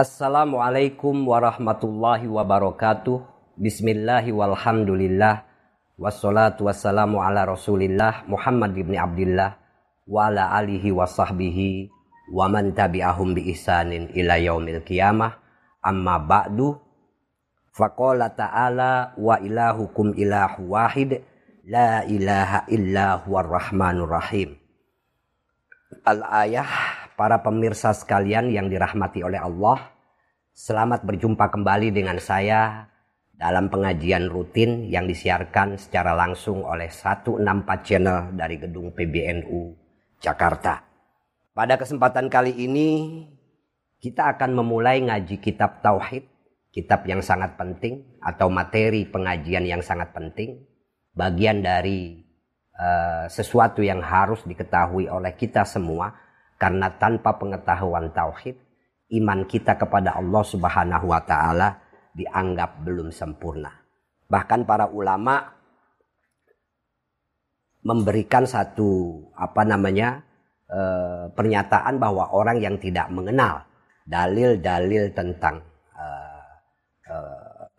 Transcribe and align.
Assalamualaikum 0.00 1.28
warahmatullahi 1.28 2.24
wabarakatuh. 2.24 3.20
Bismillahi 3.60 4.32
walhamdulillah. 4.32 5.44
Wassalatu 6.00 6.72
wassalamu 6.72 7.20
ala 7.20 7.44
rasulillah 7.44 8.24
Muhammad 8.24 8.72
ibn 8.80 8.96
Abdullah 8.96 9.60
wa 10.08 10.32
ala 10.32 10.56
alihi 10.56 10.88
wa 10.88 11.04
sahbihi 11.04 11.92
wa 12.32 12.48
man 12.48 12.72
tabi'ahum 12.72 13.36
bi 13.36 13.52
ihsanin 13.52 14.08
ila 14.16 14.40
yaumil 14.40 14.80
qiyamah 14.80 15.36
amma 15.84 16.16
ba'du 16.16 16.80
faqala 17.76 18.32
ta'ala 18.32 19.12
wa 19.20 19.36
ilahukum 19.36 20.16
ilahu 20.16 20.80
wahid 20.80 21.20
la 21.68 22.08
ilaha 22.08 22.64
illa 22.72 23.20
huwar 23.20 23.44
rahmanur 23.52 24.08
rahim 24.08 24.56
al 26.08 26.24
ayah 26.48 26.89
para 27.20 27.44
pemirsa 27.44 27.92
sekalian 27.92 28.48
yang 28.48 28.72
dirahmati 28.72 29.20
oleh 29.20 29.36
Allah 29.36 29.92
selamat 30.56 31.04
berjumpa 31.04 31.52
kembali 31.52 31.92
dengan 31.92 32.16
saya 32.16 32.88
dalam 33.36 33.68
pengajian 33.68 34.32
rutin 34.32 34.88
yang 34.88 35.04
disiarkan 35.04 35.76
secara 35.76 36.16
langsung 36.16 36.64
oleh 36.64 36.88
164 36.88 37.44
channel 37.84 38.32
dari 38.32 38.56
gedung 38.56 38.96
PBNU 38.96 39.76
Jakarta. 40.16 40.80
Pada 41.52 41.76
kesempatan 41.76 42.32
kali 42.32 42.56
ini 42.56 42.88
kita 44.00 44.32
akan 44.32 44.56
memulai 44.56 45.04
ngaji 45.04 45.44
kitab 45.44 45.84
Tauhid, 45.84 46.24
kitab 46.72 47.04
yang 47.04 47.20
sangat 47.20 47.52
penting 47.60 48.16
atau 48.24 48.48
materi 48.48 49.04
pengajian 49.04 49.68
yang 49.68 49.84
sangat 49.84 50.16
penting, 50.16 50.64
bagian 51.12 51.60
dari 51.60 52.16
uh, 52.80 53.28
sesuatu 53.28 53.84
yang 53.84 54.00
harus 54.00 54.40
diketahui 54.48 55.04
oleh 55.12 55.36
kita 55.36 55.68
semua 55.68 56.29
karena 56.60 56.92
tanpa 57.00 57.40
pengetahuan 57.40 58.12
tauhid, 58.12 58.52
iman 59.16 59.48
kita 59.48 59.80
kepada 59.80 60.20
Allah 60.20 60.44
Subhanahu 60.44 61.08
wa 61.08 61.24
taala 61.24 61.80
dianggap 62.12 62.84
belum 62.84 63.08
sempurna. 63.08 63.72
Bahkan 64.28 64.68
para 64.68 64.92
ulama 64.92 65.40
memberikan 67.80 68.44
satu 68.44 69.24
apa 69.32 69.64
namanya 69.64 70.20
e, 70.68 70.80
pernyataan 71.32 71.96
bahwa 71.96 72.28
orang 72.36 72.60
yang 72.60 72.76
tidak 72.76 73.08
mengenal 73.08 73.64
dalil-dalil 74.04 75.16
tentang 75.16 75.64
e, 75.96 76.06
e, 77.08 77.16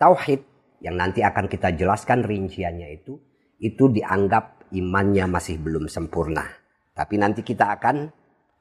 tauhid 0.01 0.41
yang 0.81 0.97
nanti 0.97 1.21
akan 1.21 1.45
kita 1.45 1.77
jelaskan 1.77 2.25
rinciannya 2.25 2.97
itu 2.97 3.13
itu 3.61 3.93
dianggap 3.93 4.73
imannya 4.73 5.29
masih 5.29 5.61
belum 5.61 5.85
sempurna. 5.85 6.49
Tapi 6.97 7.21
nanti 7.21 7.45
kita 7.45 7.77
akan 7.77 8.09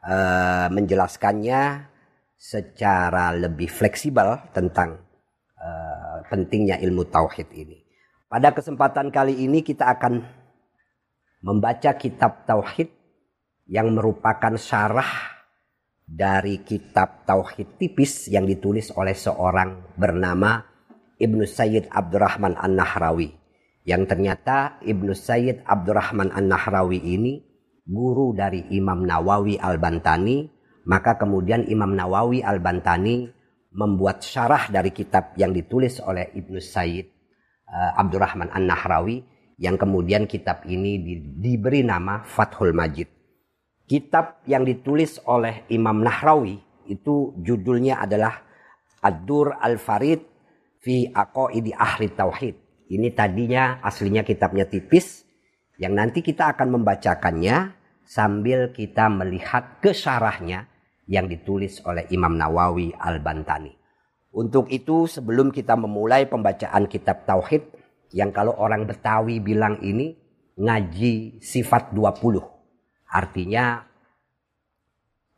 e, 0.00 0.16
menjelaskannya 0.72 1.90
secara 2.40 3.36
lebih 3.36 3.68
fleksibel 3.68 4.48
tentang 4.56 4.96
uh, 5.60 6.24
pentingnya 6.32 6.80
ilmu 6.80 7.04
tauhid 7.12 7.52
ini. 7.52 7.84
Pada 8.32 8.56
kesempatan 8.56 9.12
kali 9.12 9.44
ini 9.44 9.60
kita 9.60 9.92
akan 9.92 10.24
membaca 11.44 11.92
kitab 12.00 12.48
tauhid 12.48 12.88
yang 13.68 13.92
merupakan 13.92 14.56
syarah 14.56 15.36
dari 16.08 16.64
kitab 16.64 17.28
tauhid 17.28 17.76
tipis 17.76 18.32
yang 18.32 18.48
ditulis 18.48 18.88
oleh 18.96 19.12
seorang 19.12 19.92
bernama 20.00 20.64
Ibnu 21.20 21.44
Sayyid 21.44 21.92
Abdurrahman 21.92 22.56
An-Nahrawi. 22.56 23.36
Yang 23.84 24.02
ternyata 24.16 24.80
Ibnu 24.80 25.12
Sayyid 25.12 25.60
Abdurrahman 25.68 26.32
An-Nahrawi 26.32 26.98
ini 27.04 27.49
guru 27.90 28.30
dari 28.30 28.70
Imam 28.70 29.02
Nawawi 29.02 29.58
Al-Bantani, 29.58 30.46
maka 30.86 31.18
kemudian 31.18 31.66
Imam 31.66 31.90
Nawawi 31.90 32.38
Al-Bantani 32.38 33.26
membuat 33.74 34.22
syarah 34.22 34.70
dari 34.70 34.94
kitab 34.94 35.34
yang 35.34 35.50
ditulis 35.50 35.98
oleh 35.98 36.30
Ibnu 36.34 36.62
Sayyid 36.62 37.06
uh, 37.66 37.98
Abdurrahman 37.98 38.50
An-Nahrawi 38.54 39.26
yang 39.58 39.74
kemudian 39.74 40.30
kitab 40.30 40.64
ini 40.70 41.02
di, 41.02 41.14
diberi 41.18 41.82
nama 41.82 42.22
Fathul 42.22 42.70
Majid. 42.70 43.10
Kitab 43.90 44.46
yang 44.46 44.62
ditulis 44.62 45.18
oleh 45.26 45.66
Imam 45.74 45.98
Nahrawi 45.98 46.62
itu 46.86 47.34
judulnya 47.42 47.98
adalah 47.98 48.38
Ad-Dur 49.02 49.58
Al-Farid 49.58 50.22
fi 50.78 51.10
Aqaidi 51.10 51.74
Ahli 51.74 52.06
Tauhid. 52.14 52.56
Ini 52.90 53.08
tadinya 53.14 53.78
aslinya 53.82 54.26
kitabnya 54.26 54.66
tipis 54.66 55.22
yang 55.78 55.94
nanti 55.94 56.20
kita 56.20 56.50
akan 56.54 56.80
membacakannya 56.80 57.79
sambil 58.10 58.74
kita 58.74 59.06
melihat 59.06 59.78
kesarahnya 59.78 60.66
yang 61.06 61.30
ditulis 61.30 61.78
oleh 61.86 62.10
Imam 62.10 62.34
Nawawi 62.34 62.90
Al-Bantani. 62.98 63.70
Untuk 64.34 64.66
itu 64.74 65.06
sebelum 65.06 65.54
kita 65.54 65.78
memulai 65.78 66.26
pembacaan 66.26 66.90
kitab 66.90 67.22
Tauhid 67.22 67.62
yang 68.10 68.34
kalau 68.34 68.58
orang 68.58 68.90
Betawi 68.90 69.38
bilang 69.38 69.78
ini 69.78 70.18
ngaji 70.58 71.38
sifat 71.38 71.94
20. 71.94 72.42
Artinya 73.10 73.86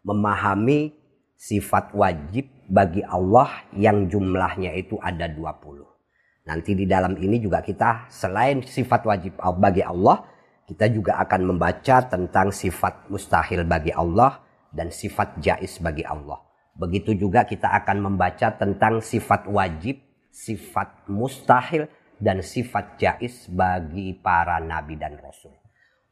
memahami 0.04 0.96
sifat 1.36 1.92
wajib 1.92 2.48
bagi 2.72 3.04
Allah 3.04 3.68
yang 3.76 4.08
jumlahnya 4.08 4.72
itu 4.80 4.96
ada 4.96 5.28
20. 5.28 6.48
Nanti 6.48 6.72
di 6.72 6.88
dalam 6.88 7.20
ini 7.20 7.36
juga 7.36 7.60
kita 7.60 8.08
selain 8.08 8.64
sifat 8.64 9.04
wajib 9.04 9.32
bagi 9.60 9.84
Allah, 9.84 10.31
kita 10.66 10.86
juga 10.88 11.18
akan 11.20 11.54
membaca 11.54 11.96
tentang 12.06 12.54
sifat 12.54 13.10
mustahil 13.10 13.66
bagi 13.66 13.90
Allah 13.90 14.40
dan 14.72 14.88
sifat 14.88 15.42
jais 15.42 15.76
bagi 15.82 16.06
Allah. 16.06 16.40
Begitu 16.72 17.12
juga 17.18 17.44
kita 17.44 17.68
akan 17.84 18.12
membaca 18.12 18.48
tentang 18.56 19.04
sifat 19.04 19.44
wajib, 19.50 20.00
sifat 20.32 21.04
mustahil, 21.12 21.90
dan 22.22 22.40
sifat 22.40 22.96
jais 22.96 23.50
bagi 23.50 24.14
para 24.16 24.62
nabi 24.62 24.96
dan 24.96 25.18
rasul. 25.18 25.52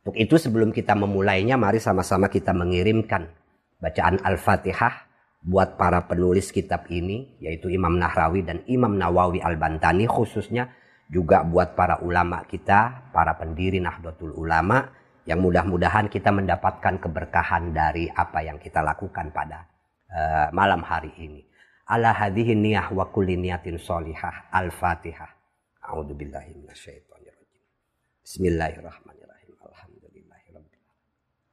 Untuk 0.02 0.16
itu 0.16 0.36
sebelum 0.36 0.74
kita 0.74 0.98
memulainya, 0.98 1.54
mari 1.54 1.78
sama-sama 1.78 2.26
kita 2.26 2.50
mengirimkan 2.50 3.30
bacaan 3.78 4.18
Al-Fatihah 4.20 5.08
buat 5.40 5.80
para 5.80 6.04
penulis 6.04 6.52
kitab 6.52 6.90
ini, 6.92 7.38
yaitu 7.40 7.72
Imam 7.72 7.96
Nahrawi 7.96 8.44
dan 8.44 8.60
Imam 8.68 8.92
Nawawi 8.98 9.40
Al-Bantani 9.40 10.04
khususnya 10.04 10.68
juga 11.10 11.42
buat 11.42 11.74
para 11.74 11.98
ulama 12.06 12.46
kita, 12.46 13.10
para 13.10 13.34
pendiri 13.34 13.82
Nahdlatul 13.82 14.30
Ulama, 14.38 14.86
yang 15.26 15.42
mudah-mudahan 15.42 16.06
kita 16.06 16.30
mendapatkan 16.30 17.02
keberkahan 17.02 17.74
dari 17.74 18.06
apa 18.06 18.46
yang 18.46 18.62
kita 18.62 18.78
lakukan 18.80 19.34
pada 19.34 19.66
uh, 20.06 20.48
malam 20.54 20.86
hari 20.86 21.10
ini. 21.18 21.42
Ala 21.90 22.14
hadhihi 22.14 22.54
niyah 22.54 22.94
wa 22.94 23.10
kulli 23.10 23.34
niyatin 23.34 23.74
sholihah. 23.74 24.54
Al-Fatihah. 24.54 25.30
A'udzu 25.90 26.14
billahi 26.14 26.54
minasyaitonir 26.54 27.34
rajim. 27.34 27.62
Bismillahirrahmanirrahim. 28.22 29.52
Alhamdulillahirabbil 29.58 30.82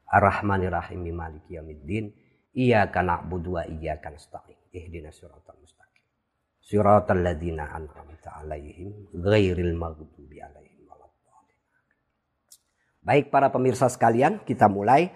Ar-Rahmanirrahim 0.05 1.01
maliki 1.17 1.57
yaumiddin. 1.57 2.13
Iyyaka 2.53 3.01
na'budu 3.01 3.57
wa 3.57 3.65
iyyaka 3.65 4.13
nasta'in. 4.13 4.57
Ihdinas 4.69 5.17
siratal. 5.17 5.57
Siratal 6.67 7.23
ladzina 7.23 7.63
an'amta 7.71 8.43
'alaihim 8.43 8.91
ghairil 9.15 9.71
maghdubi 9.79 10.43
'alaihim 10.43 10.83
Baik 13.07 13.31
para 13.31 13.47
pemirsa 13.47 13.87
sekalian, 13.87 14.43
kita 14.43 14.67
mulai. 14.67 15.15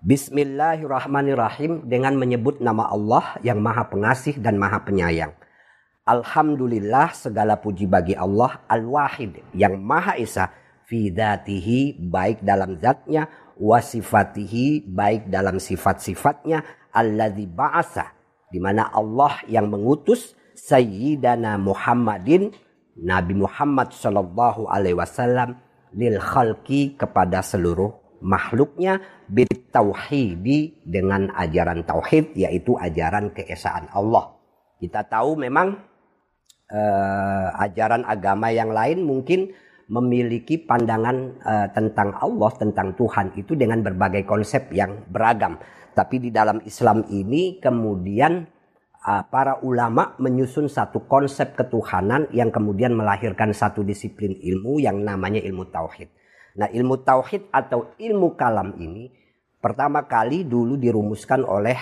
Bismillahirrahmanirrahim 0.00 1.84
dengan 1.84 2.16
menyebut 2.16 2.64
nama 2.64 2.88
Allah 2.88 3.36
yang 3.44 3.60
maha 3.60 3.92
pengasih 3.92 4.40
dan 4.40 4.56
maha 4.56 4.80
penyayang. 4.88 5.36
Alhamdulillah 6.08 7.12
segala 7.12 7.60
puji 7.60 7.84
bagi 7.84 8.16
Allah 8.16 8.64
al-wahid 8.64 9.44
yang 9.52 9.76
maha 9.76 10.16
esa 10.16 10.48
fi 10.88 11.12
datihi 11.12 12.00
baik 12.08 12.40
dalam 12.40 12.80
zatnya 12.80 13.28
wasifatihi 13.60 14.88
baik 14.88 15.28
dalam 15.28 15.60
sifat-sifatnya 15.60 16.64
alladzi 16.88 17.44
ba'asa 17.44 18.16
di 18.48 18.62
mana 18.62 18.88
Allah 18.94 19.44
yang 19.44 19.68
mengutus 19.68 20.35
sayyidana 20.56 21.60
Muhammadin 21.60 22.50
Nabi 22.96 23.36
Muhammad 23.36 23.92
sallallahu 23.92 24.72
alaihi 24.72 24.96
wasallam 24.96 25.60
lil 25.92 26.16
khalqi 26.16 26.96
kepada 26.96 27.44
seluruh 27.44 27.92
makhluknya 28.24 29.04
bitauhidi 29.28 30.80
dengan 30.88 31.28
ajaran 31.36 31.84
tauhid 31.84 32.32
yaitu 32.32 32.72
ajaran 32.80 33.36
keesaan 33.36 33.92
Allah. 33.92 34.32
Kita 34.80 35.04
tahu 35.04 35.36
memang 35.36 35.76
uh, 36.72 37.48
ajaran 37.60 38.08
agama 38.08 38.48
yang 38.48 38.72
lain 38.72 39.04
mungkin 39.04 39.52
memiliki 39.86 40.58
pandangan 40.58 41.16
uh, 41.44 41.68
tentang 41.70 42.16
Allah, 42.18 42.50
tentang 42.58 42.96
Tuhan 42.98 43.36
itu 43.38 43.54
dengan 43.54 43.84
berbagai 43.84 44.26
konsep 44.26 44.72
yang 44.72 45.06
beragam. 45.06 45.60
Tapi 45.96 46.28
di 46.28 46.30
dalam 46.34 46.60
Islam 46.64 47.06
ini 47.08 47.56
kemudian 47.62 48.55
para 49.06 49.62
ulama 49.62 50.18
menyusun 50.18 50.66
satu 50.66 51.06
konsep 51.06 51.54
ketuhanan 51.54 52.26
yang 52.34 52.50
kemudian 52.50 52.90
melahirkan 52.90 53.54
satu 53.54 53.86
disiplin 53.86 54.34
ilmu 54.34 54.82
yang 54.82 54.98
namanya 55.06 55.38
ilmu 55.38 55.70
tauhid. 55.70 56.10
Nah, 56.58 56.66
ilmu 56.72 57.06
tauhid 57.06 57.52
atau 57.54 57.94
ilmu 58.00 58.34
kalam 58.34 58.74
ini 58.82 59.12
pertama 59.62 60.10
kali 60.10 60.42
dulu 60.42 60.74
dirumuskan 60.74 61.46
oleh 61.46 61.78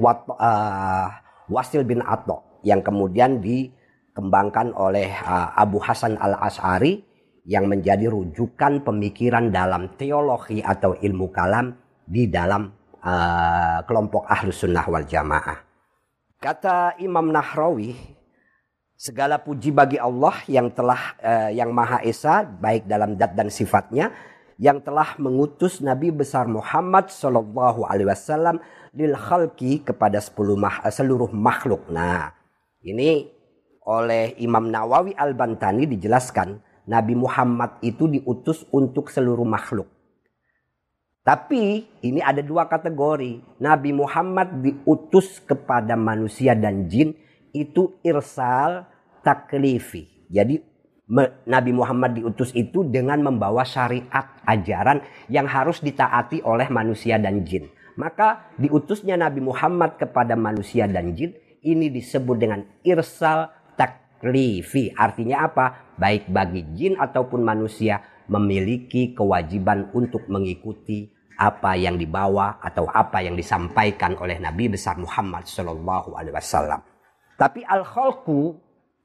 Wat, 0.00 0.24
uh, 0.24 1.08
Wasil 1.52 1.84
bin 1.84 2.00
Atta 2.00 2.40
yang 2.64 2.80
kemudian 2.80 3.44
dikembangkan 3.44 4.72
oleh 4.72 5.12
uh, 5.12 5.52
Abu 5.52 5.76
Hasan 5.76 6.16
al-Ash'ari 6.16 7.04
yang 7.44 7.68
menjadi 7.68 8.08
rujukan 8.08 8.86
pemikiran 8.86 9.52
dalam 9.52 9.98
teologi 9.98 10.62
atau 10.62 10.96
ilmu 10.96 11.28
kalam 11.34 11.74
di 12.06 12.30
dalam 12.30 12.70
uh, 13.02 13.84
kelompok 13.84 14.24
ahlus 14.30 14.64
sunnah 14.64 14.86
wal 14.86 15.04
jamaah. 15.04 15.71
Kata 16.42 16.98
Imam 16.98 17.30
Nahrawi, 17.30 17.94
segala 18.98 19.38
puji 19.38 19.70
bagi 19.70 19.94
Allah 19.94 20.42
yang 20.50 20.74
telah 20.74 21.14
uh, 21.22 21.54
yang 21.54 21.70
maha 21.70 22.02
esa 22.02 22.42
baik 22.42 22.90
dalam 22.90 23.14
zat 23.14 23.38
dan 23.38 23.46
sifatnya 23.46 24.10
yang 24.58 24.82
telah 24.82 25.14
mengutus 25.22 25.78
Nabi 25.78 26.10
besar 26.10 26.50
Muhammad 26.50 27.14
Shallallahu 27.14 27.86
Alaihi 27.86 28.10
Wasallam 28.10 28.58
lil 28.90 29.14
khalqi 29.14 29.86
kepada 29.86 30.18
mah, 30.58 30.82
eh, 30.82 30.90
seluruh 30.90 31.30
makhluk. 31.30 31.86
Nah, 31.94 32.34
ini 32.82 33.30
oleh 33.86 34.34
Imam 34.42 34.66
Nawawi 34.66 35.14
Al 35.14 35.38
Bantani 35.38 35.86
dijelaskan 35.86 36.58
Nabi 36.90 37.14
Muhammad 37.14 37.78
itu 37.86 38.10
diutus 38.10 38.66
untuk 38.74 39.14
seluruh 39.14 39.46
makhluk. 39.46 39.86
Tapi 41.22 41.86
ini 42.02 42.18
ada 42.18 42.42
dua 42.42 42.66
kategori. 42.66 43.62
Nabi 43.62 43.94
Muhammad 43.94 44.58
diutus 44.58 45.38
kepada 45.38 45.94
manusia 45.94 46.58
dan 46.58 46.90
jin 46.90 47.14
itu 47.54 47.94
irsal 48.02 48.90
taklifi. 49.22 50.26
Jadi 50.26 50.58
Nabi 51.46 51.70
Muhammad 51.70 52.18
diutus 52.18 52.50
itu 52.58 52.82
dengan 52.82 53.22
membawa 53.22 53.62
syariat 53.62 54.34
ajaran 54.42 54.98
yang 55.30 55.46
harus 55.46 55.78
ditaati 55.78 56.42
oleh 56.42 56.66
manusia 56.74 57.22
dan 57.22 57.46
jin. 57.46 57.70
Maka 57.94 58.50
diutusnya 58.58 59.14
Nabi 59.14 59.46
Muhammad 59.46 60.02
kepada 60.02 60.34
manusia 60.34 60.90
dan 60.90 61.14
jin 61.14 61.38
ini 61.62 61.86
disebut 61.86 62.34
dengan 62.34 62.66
irsal 62.82 63.46
taklifi. 64.22 64.94
Artinya 64.94 65.50
apa? 65.50 65.90
Baik 65.98 66.30
bagi 66.30 66.62
jin 66.78 66.94
ataupun 66.94 67.42
manusia 67.42 67.98
memiliki 68.30 69.10
kewajiban 69.18 69.90
untuk 69.90 70.30
mengikuti 70.30 71.10
apa 71.34 71.74
yang 71.74 71.98
dibawa 71.98 72.62
atau 72.62 72.86
apa 72.86 73.18
yang 73.18 73.34
disampaikan 73.34 74.14
oleh 74.14 74.38
Nabi 74.38 74.70
besar 74.70 74.94
Muhammad 74.94 75.42
Shallallahu 75.50 76.14
Alaihi 76.14 76.38
Wasallam. 76.38 76.80
Tapi 77.34 77.66
al 77.66 77.82
khalqu 77.82 78.54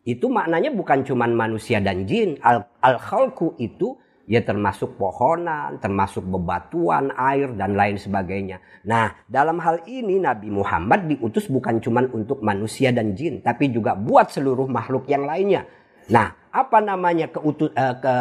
itu 0.08 0.31
maknanya 0.31 0.72
bukan 0.72 1.04
cuma 1.04 1.28
manusia 1.28 1.84
dan 1.84 2.08
jin. 2.08 2.40
Al-khalqu 2.80 3.60
itu 3.60 4.00
ya 4.27 4.44
termasuk 4.44 5.00
pohonan, 5.00 5.79
termasuk 5.79 6.21
bebatuan, 6.27 7.15
air 7.15 7.56
dan 7.56 7.74
lain 7.79 7.95
sebagainya. 7.95 8.59
Nah, 8.83 9.15
dalam 9.25 9.57
hal 9.63 9.88
ini 9.88 10.19
Nabi 10.19 10.51
Muhammad 10.51 11.07
diutus 11.07 11.47
bukan 11.47 11.79
cuma 11.79 12.03
untuk 12.12 12.44
manusia 12.44 12.91
dan 12.91 13.15
jin, 13.15 13.39
tapi 13.39 13.71
juga 13.71 13.95
buat 13.95 14.29
seluruh 14.29 14.68
makhluk 14.68 15.07
yang 15.07 15.24
lainnya. 15.24 15.63
Nah, 16.12 16.35
apa 16.51 16.83
namanya 16.83 17.31
keutus, 17.31 17.71
uh, 17.71 17.95
ke, 17.97 18.13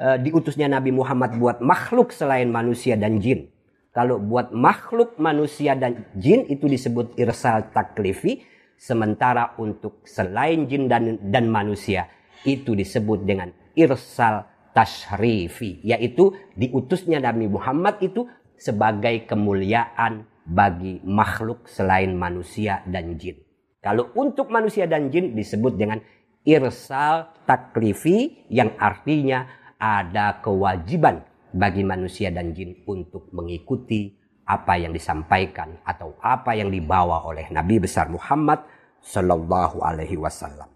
uh, 0.00 0.16
diutusnya 0.20 0.68
Nabi 0.68 0.92
Muhammad 0.92 1.40
buat 1.40 1.58
makhluk 1.64 2.12
selain 2.12 2.52
manusia 2.52 2.94
dan 2.94 3.18
jin? 3.18 3.48
Kalau 3.96 4.20
buat 4.20 4.52
makhluk 4.52 5.16
manusia 5.16 5.72
dan 5.72 6.04
jin 6.12 6.44
itu 6.52 6.68
disebut 6.68 7.16
irsal 7.16 7.72
taklifi, 7.72 8.44
Sementara 8.76 9.56
untuk 9.56 10.04
selain 10.04 10.68
jin 10.68 10.84
dan, 10.84 11.16
dan 11.32 11.48
manusia 11.48 12.12
itu 12.44 12.76
disebut 12.76 13.24
dengan 13.24 13.48
irsal 13.72 14.44
tashrifi. 14.76 15.80
Yaitu 15.80 16.36
diutusnya 16.52 17.24
Nabi 17.24 17.48
Muhammad 17.48 17.96
itu 18.04 18.28
sebagai 18.60 19.24
kemuliaan 19.24 20.28
bagi 20.44 21.00
makhluk 21.02 21.64
selain 21.64 22.12
manusia 22.12 22.84
dan 22.84 23.16
jin. 23.16 23.40
Kalau 23.80 24.12
untuk 24.12 24.52
manusia 24.52 24.84
dan 24.84 25.08
jin 25.08 25.32
disebut 25.32 25.80
dengan 25.80 25.98
irsal 26.44 27.32
taklifi 27.48 28.46
yang 28.52 28.76
artinya 28.76 29.48
ada 29.80 30.38
kewajiban 30.44 31.24
bagi 31.50 31.82
manusia 31.82 32.28
dan 32.30 32.52
jin 32.52 32.84
untuk 32.84 33.32
mengikuti 33.32 34.12
apa 34.46 34.78
yang 34.78 34.94
disampaikan 34.94 35.82
atau 35.82 36.14
apa 36.22 36.54
yang 36.54 36.70
dibawa 36.70 37.26
oleh 37.26 37.50
Nabi 37.50 37.82
besar 37.82 38.06
Muhammad 38.06 38.62
sallallahu 39.02 39.82
alaihi 39.82 40.14
wasallam. 40.14 40.75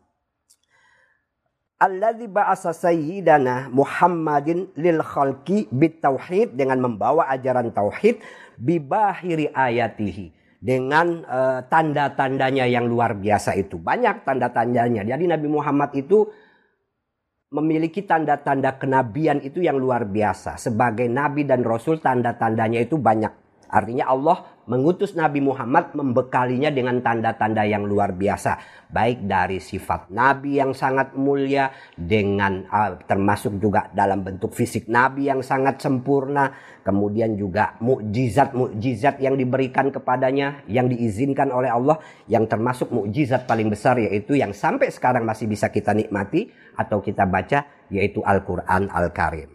Alladzi 1.81 2.29
ba'asa 2.29 2.77
sayyidana 2.77 3.73
Muhammadin 3.73 4.69
lil 4.77 5.01
khalqi 5.01 5.65
bitauhid 5.73 6.53
dengan 6.53 6.77
membawa 6.77 7.33
ajaran 7.33 7.73
tauhid 7.73 8.21
bibahiri 8.61 9.49
ayatihi 9.49 10.29
dengan 10.61 11.25
uh, 11.25 11.65
tanda-tandanya 11.65 12.69
yang 12.69 12.85
luar 12.85 13.17
biasa 13.17 13.57
itu. 13.57 13.81
Banyak 13.81 14.29
tanda-tandanya. 14.29 15.09
Jadi 15.09 15.25
Nabi 15.25 15.49
Muhammad 15.49 15.97
itu 15.97 16.29
memiliki 17.51 18.05
tanda-tanda 18.05 18.77
kenabian 18.77 19.41
itu 19.41 19.65
yang 19.65 19.81
luar 19.81 20.05
biasa. 20.05 20.61
Sebagai 20.61 21.09
nabi 21.11 21.49
dan 21.49 21.67
rasul 21.67 21.99
tanda-tandanya 21.99 22.79
itu 22.79 23.01
banyak. 23.01 23.50
Artinya 23.71 24.11
Allah 24.11 24.43
mengutus 24.67 25.15
Nabi 25.15 25.39
Muhammad 25.43 25.95
membekalinya 25.95 26.71
dengan 26.71 26.99
tanda-tanda 27.03 27.63
yang 27.67 27.87
luar 27.87 28.15
biasa. 28.15 28.59
Baik 28.91 29.27
dari 29.27 29.63
sifat 29.63 30.11
Nabi 30.11 30.59
yang 30.59 30.75
sangat 30.75 31.15
mulia 31.15 31.71
dengan 31.95 32.67
uh, 32.67 32.99
termasuk 33.07 33.59
juga 33.63 33.91
dalam 33.95 34.27
bentuk 34.27 34.51
fisik 34.51 34.91
Nabi 34.91 35.31
yang 35.31 35.43
sangat 35.47 35.79
sempurna. 35.79 36.51
Kemudian 36.83 37.39
juga 37.39 37.79
mukjizat-mukjizat 37.79 39.23
yang 39.23 39.39
diberikan 39.39 39.95
kepadanya 39.95 40.67
yang 40.67 40.91
diizinkan 40.91 41.51
oleh 41.55 41.71
Allah. 41.71 41.99
Yang 42.27 42.45
termasuk 42.51 42.89
mukjizat 42.91 43.47
paling 43.47 43.71
besar 43.71 43.99
yaitu 43.99 44.39
yang 44.39 44.51
sampai 44.51 44.91
sekarang 44.91 45.23
masih 45.23 45.47
bisa 45.47 45.71
kita 45.71 45.95
nikmati 45.95 46.51
atau 46.75 46.99
kita 46.99 47.27
baca 47.27 47.87
yaitu 47.91 48.23
Al-Quran 48.23 48.91
Al-Karim. 48.91 49.51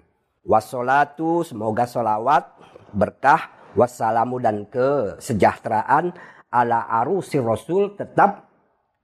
Wassalatu 0.45 1.41
semoga 1.41 1.89
solawat 1.89 2.53
berkah 2.93 3.54
wassalamu 3.75 4.39
dan 4.39 4.65
kesejahteraan 4.71 6.15
ala 6.49 6.87
arusi 7.03 7.37
rasul 7.43 7.93
tetap 7.99 8.47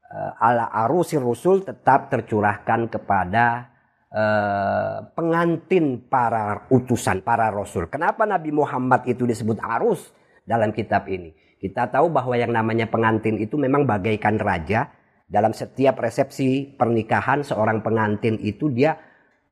uh, 0.08 0.32
ala 0.40 0.72
arusi 0.72 1.20
rasul 1.20 1.62
tetap 1.62 2.08
tercurahkan 2.08 2.88
kepada 2.88 3.72
uh, 4.12 5.12
pengantin 5.12 6.08
para 6.08 6.68
utusan 6.72 7.20
para 7.22 7.52
rasul. 7.52 7.92
Kenapa 7.92 8.24
Nabi 8.24 8.56
Muhammad 8.56 9.04
itu 9.08 9.28
disebut 9.28 9.60
arus 9.60 10.16
dalam 10.48 10.72
kitab 10.72 11.12
ini? 11.12 11.36
Kita 11.62 11.92
tahu 11.92 12.10
bahwa 12.10 12.34
yang 12.34 12.50
namanya 12.50 12.90
pengantin 12.90 13.38
itu 13.38 13.54
memang 13.60 13.86
bagaikan 13.86 14.42
raja. 14.42 14.90
Dalam 15.32 15.56
setiap 15.56 15.96
resepsi 16.04 16.76
pernikahan 16.76 17.40
seorang 17.40 17.80
pengantin 17.80 18.36
itu 18.44 18.68
dia 18.68 19.00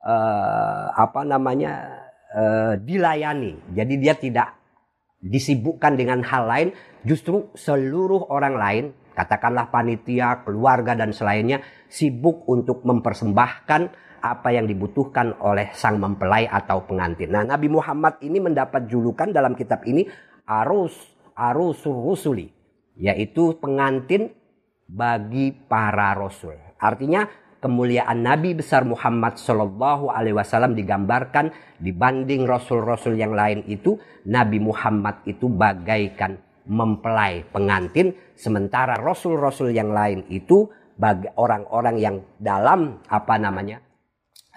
uh, 0.03 0.91
apa 0.91 1.23
namanya 1.23 2.03
uh, 2.35 2.73
dilayani. 2.75 3.55
Jadi 3.71 3.93
dia 3.95 4.11
tidak 4.19 4.58
disibukkan 5.19 5.99
dengan 5.99 6.23
hal 6.23 6.47
lain, 6.47 6.69
justru 7.03 7.51
seluruh 7.55 8.31
orang 8.31 8.55
lain, 8.55 8.85
katakanlah 9.15 9.67
panitia, 9.67 10.43
keluarga 10.47 10.95
dan 10.95 11.11
selainnya 11.11 11.59
sibuk 11.91 12.47
untuk 12.47 12.87
mempersembahkan 12.87 13.81
apa 14.19 14.49
yang 14.51 14.67
dibutuhkan 14.67 15.35
oleh 15.39 15.71
sang 15.75 15.99
mempelai 15.99 16.43
atau 16.47 16.83
pengantin. 16.83 17.31
Nah, 17.31 17.47
Nabi 17.47 17.71
Muhammad 17.71 18.19
ini 18.19 18.39
mendapat 18.43 18.87
julukan 18.87 19.31
dalam 19.31 19.55
kitab 19.55 19.87
ini 19.87 20.03
arus 20.43 20.95
arusul 21.39 22.03
rusuli, 22.03 22.51
yaitu 22.99 23.55
pengantin 23.63 24.35
bagi 24.83 25.55
para 25.55 26.11
rasul. 26.17 26.55
Artinya 26.79 27.27
kemuliaan 27.59 28.23
Nabi 28.23 28.55
besar 28.55 28.87
Muhammad 28.87 29.35
Shallallahu 29.35 30.11
Alaihi 30.11 30.35
Wasallam 30.35 30.73
digambarkan 30.75 31.51
dibanding 31.79 32.47
rasul-rasul 32.47 33.19
yang 33.19 33.35
lain 33.35 33.67
itu 33.67 33.99
Nabi 34.27 34.63
Muhammad 34.63 35.23
itu 35.27 35.51
bagaikan 35.51 36.39
mempelai 36.67 37.43
pengantin 37.51 38.15
sementara 38.35 38.95
rasul-rasul 38.95 39.75
yang 39.75 39.91
lain 39.91 40.23
itu 40.31 40.71
bagi 40.99 41.31
orang-orang 41.39 41.95
yang 41.99 42.15
dalam 42.35 42.99
apa 43.07 43.35
namanya 43.39 43.79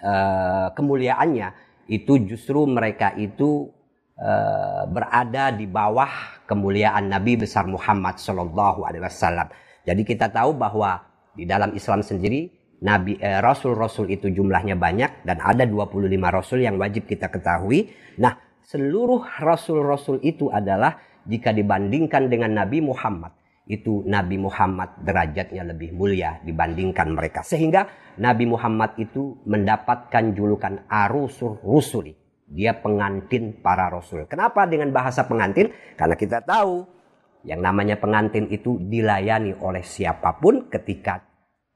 uh, 0.03 0.75
kemuliaannya 0.75 1.49
itu 1.91 2.23
justru 2.27 2.67
mereka 2.67 3.15
itu 3.15 3.71
uh, 4.19 4.83
berada 4.91 5.55
di 5.55 5.67
bawah 5.67 6.43
kemuliaan 6.47 7.11
Nabi 7.11 7.39
besar 7.39 7.67
Muhammad 7.67 8.19
Shallallahu 8.19 8.87
Alaihi 8.87 9.03
Wasallam. 9.03 9.49
Jadi 9.83 10.03
kita 10.07 10.31
tahu 10.31 10.55
bahwa 10.55 11.03
di 11.35 11.49
dalam 11.49 11.75
Islam 11.75 12.05
sendiri 12.05 12.62
nabi 12.83 13.17
eh, 13.23 13.39
rasul-rasul 13.39 14.11
itu 14.11 14.29
jumlahnya 14.29 14.75
banyak 14.75 15.23
dan 15.23 15.39
ada 15.39 15.63
25 15.65 16.11
rasul 16.29 16.59
yang 16.67 16.77
wajib 16.77 17.07
kita 17.07 17.31
ketahui. 17.31 17.95
Nah, 18.19 18.37
seluruh 18.67 19.23
rasul-rasul 19.39 20.19
itu 20.27 20.51
adalah 20.51 20.99
jika 21.23 21.55
dibandingkan 21.55 22.27
dengan 22.27 22.51
Nabi 22.59 22.83
Muhammad, 22.83 23.31
itu 23.71 24.03
Nabi 24.11 24.43
Muhammad 24.43 24.99
derajatnya 25.07 25.63
lebih 25.71 25.95
mulia 25.95 26.43
dibandingkan 26.43 27.15
mereka. 27.15 27.47
Sehingga 27.47 27.87
Nabi 28.19 28.51
Muhammad 28.51 28.99
itu 28.99 29.39
mendapatkan 29.47 30.35
julukan 30.35 30.83
Arusul 30.91 31.63
Rusuli. 31.63 32.13
Dia 32.53 32.77
pengantin 32.77 33.63
para 33.65 33.89
rasul. 33.89 34.29
Kenapa 34.29 34.69
dengan 34.69 34.93
bahasa 34.93 35.25
pengantin? 35.25 35.73
Karena 35.97 36.19
kita 36.19 36.45
tahu 36.45 37.01
Yang 37.43 37.59
namanya 37.59 37.97
pengantin 37.99 38.47
itu 38.55 38.79
dilayani 38.79 39.59
oleh 39.67 39.83
siapa 39.83 40.39
pun 40.39 40.71
ketika 40.71 41.32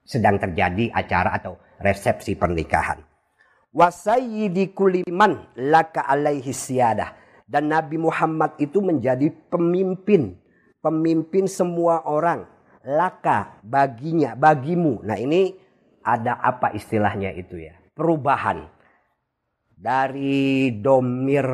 sedang 0.06 0.38
terjadi 0.38 0.94
acara 0.94 1.34
atau 1.34 1.58
resepsi 1.82 2.38
pernikahan. 2.38 3.02
Wasayyidi 3.76 4.72
kuliman 4.72 5.52
laka 5.58 6.06
alaihi 6.08 6.54
siyadah. 6.54 7.12
Dan 7.44 7.68
Nabi 7.70 8.00
Muhammad 8.00 8.56
itu 8.56 8.80
menjadi 8.80 9.28
pemimpin. 9.52 10.38
Pemimpin 10.80 11.44
semua 11.44 12.06
orang. 12.08 12.48
Laka 12.86 13.60
baginya, 13.60 14.32
bagimu. 14.32 15.04
Nah 15.04 15.18
ini 15.18 15.52
ada 16.00 16.38
apa 16.40 16.72
istilahnya 16.72 17.34
itu 17.36 17.60
ya. 17.60 17.76
Perubahan. 17.92 18.64
Dari 19.76 20.72
domir 20.80 21.46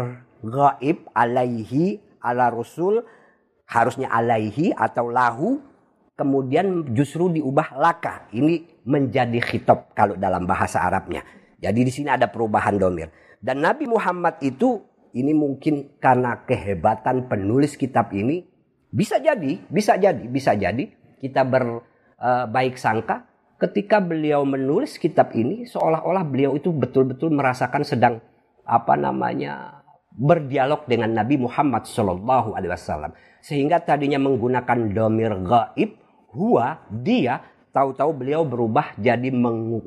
gaib 0.47 1.11
alaihi 1.13 1.99
ala 2.23 2.55
rasul. 2.55 3.03
Harusnya 3.67 4.13
alaihi 4.15 4.71
atau 4.73 5.11
lahu. 5.11 5.72
Kemudian 6.23 6.95
justru 6.95 7.27
diubah 7.35 7.75
laka. 7.75 8.31
Ini 8.31 8.87
menjadi 8.87 9.43
khitab 9.43 9.91
kalau 9.91 10.15
dalam 10.15 10.47
bahasa 10.47 10.87
Arabnya. 10.87 11.27
Jadi 11.59 11.83
di 11.83 11.91
sini 11.91 12.15
ada 12.15 12.31
perubahan 12.31 12.79
domir. 12.79 13.11
Dan 13.43 13.59
Nabi 13.59 13.91
Muhammad 13.91 14.39
itu 14.39 14.87
ini 15.19 15.35
mungkin 15.35 15.99
karena 15.99 16.47
kehebatan 16.47 17.27
penulis 17.27 17.75
kitab 17.75 18.15
ini 18.15 18.47
bisa 18.95 19.19
jadi, 19.19 19.59
bisa 19.67 19.99
jadi, 19.99 20.23
bisa 20.31 20.55
jadi 20.55 20.95
kita 21.19 21.43
berbaik 21.43 22.79
uh, 22.79 22.81
sangka 22.81 23.27
ketika 23.59 23.99
beliau 23.99 24.47
menulis 24.47 24.99
kitab 24.99 25.35
ini 25.39 25.67
seolah-olah 25.67 26.23
beliau 26.23 26.55
itu 26.59 26.71
betul-betul 26.71 27.31
merasakan 27.31 27.83
sedang 27.83 28.19
apa 28.63 28.95
namanya 28.95 29.83
berdialog 30.15 30.83
dengan 30.91 31.15
Nabi 31.15 31.39
Muhammad 31.39 31.87
Shallallahu 31.87 32.59
Alaihi 32.59 32.75
Wasallam 32.75 33.15
sehingga 33.39 33.79
tadinya 33.83 34.19
menggunakan 34.19 34.91
domir 34.91 35.35
gaib 35.47 36.02
huwa 36.33 36.83
dia 36.91 37.53
Tahu-tahu 37.73 38.13
beliau 38.13 38.45
berubah 38.45 38.93
jadi 39.01 39.33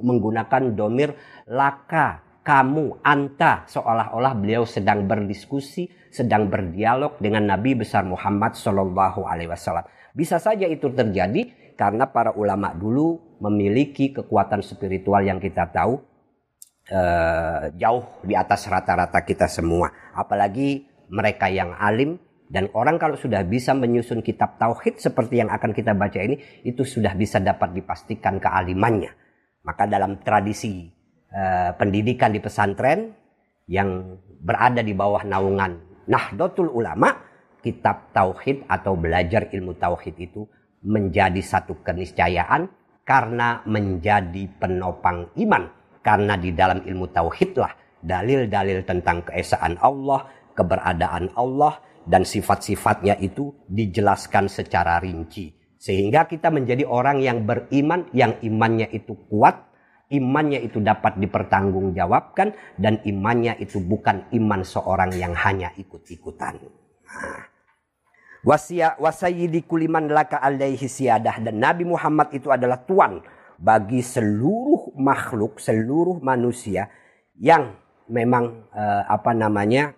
menggunakan 0.02 0.74
domir 0.74 1.14
laka, 1.46 2.26
kamu, 2.42 2.98
anta. 3.06 3.62
Seolah-olah 3.70 4.34
beliau 4.34 4.66
sedang 4.66 5.06
berdiskusi, 5.06 5.94
sedang 6.10 6.50
berdialog 6.50 7.22
dengan 7.22 7.46
Nabi 7.46 7.78
besar 7.78 8.02
Muhammad 8.02 8.58
Shallallahu 8.58 9.30
Alaihi 9.30 9.54
Wasallam. 9.54 9.86
Bisa 10.18 10.42
saja 10.42 10.66
itu 10.66 10.90
terjadi 10.90 11.54
karena 11.78 12.10
para 12.10 12.34
ulama 12.34 12.74
dulu 12.74 13.38
memiliki 13.38 14.18
kekuatan 14.18 14.66
spiritual 14.66 15.22
yang 15.22 15.38
kita 15.38 15.70
tahu 15.70 16.02
uh, 16.90 17.70
jauh 17.78 18.06
di 18.26 18.34
atas 18.34 18.66
rata-rata 18.66 19.22
kita 19.22 19.46
semua. 19.46 19.94
Apalagi 20.18 20.90
mereka 21.06 21.54
yang 21.54 21.78
alim 21.78 22.18
dan 22.56 22.72
orang 22.72 22.96
kalau 22.96 23.20
sudah 23.20 23.44
bisa 23.44 23.76
menyusun 23.76 24.24
kitab 24.24 24.56
tauhid 24.56 24.96
seperti 24.96 25.44
yang 25.44 25.52
akan 25.52 25.76
kita 25.76 25.92
baca 25.92 26.24
ini, 26.24 26.40
itu 26.64 26.88
sudah 26.88 27.12
bisa 27.12 27.44
dapat 27.44 27.76
dipastikan 27.76 28.40
kealimannya. 28.40 29.12
Maka 29.68 29.84
dalam 29.92 30.24
tradisi 30.24 30.88
uh, 31.36 31.76
pendidikan 31.76 32.32
di 32.32 32.40
pesantren 32.40 33.12
yang 33.68 34.16
berada 34.40 34.80
di 34.80 34.96
bawah 34.96 35.28
naungan 35.28 35.84
Nahdlatul 36.08 36.72
Ulama, 36.72 37.12
kitab 37.60 38.16
tauhid 38.16 38.64
atau 38.72 38.96
belajar 38.96 39.52
ilmu 39.52 39.76
tauhid 39.76 40.16
itu 40.16 40.48
menjadi 40.88 41.44
satu 41.44 41.84
keniscayaan 41.84 42.72
karena 43.04 43.68
menjadi 43.68 44.48
penopang 44.56 45.28
iman. 45.44 45.68
Karena 46.00 46.40
di 46.40 46.56
dalam 46.56 46.88
ilmu 46.88 47.12
tauhidlah 47.12 48.00
dalil-dalil 48.00 48.88
tentang 48.88 49.28
keesaan 49.28 49.76
Allah, 49.84 50.30
keberadaan 50.56 51.36
Allah, 51.36 51.82
dan 52.06 52.24
sifat-sifatnya 52.24 53.18
itu 53.20 53.66
dijelaskan 53.70 54.50
secara 54.50 55.02
rinci. 55.02 55.54
Sehingga 55.76 56.26
kita 56.26 56.50
menjadi 56.50 56.86
orang 56.86 57.22
yang 57.22 57.46
beriman, 57.46 58.10
yang 58.14 58.42
imannya 58.42 58.90
itu 58.90 59.14
kuat, 59.30 59.70
imannya 60.10 60.62
itu 60.66 60.82
dapat 60.82 61.18
dipertanggungjawabkan, 61.22 62.78
dan 62.82 63.02
imannya 63.06 63.58
itu 63.62 63.82
bukan 63.82 64.30
iman 64.34 64.62
seorang 64.66 65.14
yang 65.14 65.34
hanya 65.38 65.74
ikut-ikutan. 65.78 66.58
Nah. 67.06 67.54
Wasayyidi 69.02 69.66
kuliman 69.66 70.06
laka 70.06 70.38
alaihi 70.38 70.86
siyadah. 70.86 71.42
Dan 71.42 71.58
Nabi 71.58 71.82
Muhammad 71.82 72.30
itu 72.30 72.54
adalah 72.54 72.78
tuan 72.86 73.26
bagi 73.58 74.06
seluruh 74.06 74.94
makhluk, 74.94 75.58
seluruh 75.58 76.22
manusia 76.22 76.94
yang 77.42 77.74
memang 78.06 78.70
uh, 78.70 79.04
apa 79.10 79.34
namanya 79.34 79.98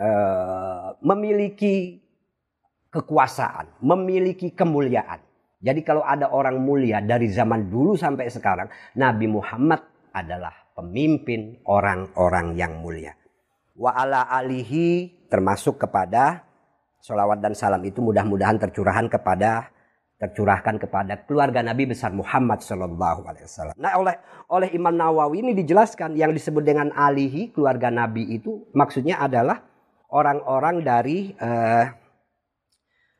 uh, 0.00 0.96
memiliki 1.02 2.00
kekuasaan, 2.92 3.80
memiliki 3.84 4.52
kemuliaan. 4.52 5.20
Jadi 5.60 5.80
kalau 5.82 6.04
ada 6.04 6.30
orang 6.30 6.60
mulia 6.60 7.00
dari 7.00 7.32
zaman 7.32 7.68
dulu 7.72 7.96
sampai 7.96 8.28
sekarang, 8.28 8.68
Nabi 8.96 9.26
Muhammad 9.26 9.82
adalah 10.12 10.52
pemimpin 10.76 11.60
orang-orang 11.64 12.56
yang 12.56 12.80
mulia. 12.80 13.16
Wa 13.76 13.92
ala 13.92 14.28
alihi 14.28 15.26
termasuk 15.28 15.80
kepada 15.80 16.44
solawat 17.00 17.40
dan 17.44 17.52
salam 17.52 17.82
itu 17.84 18.00
mudah-mudahan 18.00 18.56
tercurahan 18.56 19.04
kepada 19.08 19.68
tercurahkan 20.16 20.80
kepada 20.80 21.28
keluarga 21.28 21.60
Nabi 21.60 21.92
besar 21.92 22.08
Muhammad 22.16 22.64
Shallallahu 22.64 23.28
Alaihi 23.28 23.44
Wasallam. 23.44 23.74
Nah 23.76 24.00
oleh 24.00 24.16
oleh 24.48 24.68
Imam 24.72 24.96
Nawawi 24.96 25.44
ini 25.44 25.52
dijelaskan 25.52 26.16
yang 26.16 26.32
disebut 26.32 26.64
dengan 26.64 26.88
alihi 26.96 27.52
keluarga 27.52 27.92
Nabi 27.92 28.24
itu 28.32 28.64
maksudnya 28.72 29.20
adalah 29.20 29.60
orang-orang 30.10 30.82
dari 30.86 31.34
uh, 31.38 31.86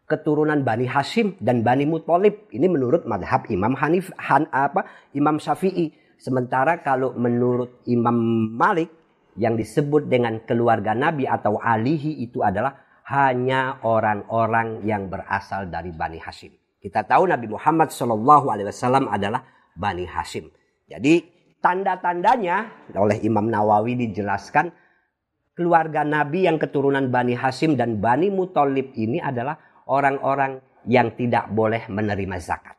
keturunan 0.06 0.62
Bani 0.62 0.86
Hashim 0.86 1.34
dan 1.42 1.66
Bani 1.66 1.84
Muthalib. 1.84 2.46
Ini 2.54 2.70
menurut 2.70 3.04
madhab 3.04 3.50
Imam 3.50 3.74
Hanif, 3.74 4.14
Han, 4.16 4.46
apa, 4.54 4.86
Imam 5.12 5.42
Syafi'i. 5.42 5.90
Sementara 6.16 6.80
kalau 6.80 7.12
menurut 7.12 7.84
Imam 7.84 8.16
Malik 8.56 8.88
yang 9.36 9.58
disebut 9.58 10.08
dengan 10.08 10.40
keluarga 10.48 10.96
Nabi 10.96 11.28
atau 11.28 11.60
alihi 11.60 12.24
itu 12.24 12.40
adalah 12.40 12.72
hanya 13.12 13.84
orang-orang 13.84 14.82
yang 14.82 15.06
berasal 15.06 15.68
dari 15.68 15.92
Bani 15.92 16.18
Hashim. 16.18 16.50
Kita 16.80 17.04
tahu 17.04 17.28
Nabi 17.28 17.46
Muhammad 17.50 17.92
Shallallahu 17.92 18.46
Alaihi 18.48 18.70
Wasallam 18.70 19.10
adalah 19.10 19.44
Bani 19.76 20.08
Hashim. 20.08 20.48
Jadi 20.88 21.22
tanda-tandanya 21.60 22.88
oleh 22.94 23.18
Imam 23.26 23.50
Nawawi 23.50 23.98
dijelaskan 24.08 24.70
keluarga 25.56 26.04
Nabi 26.04 26.44
yang 26.44 26.60
keturunan 26.60 27.08
Bani 27.08 27.32
Hashim 27.32 27.75
dan 27.80 27.96
Bani 27.98 28.28
Muthalib 28.28 28.92
ini 28.92 29.18
adalah 29.18 29.56
orang-orang 29.88 30.60
yang 30.84 31.16
tidak 31.16 31.48
boleh 31.50 31.88
menerima 31.88 32.36
zakat. 32.38 32.76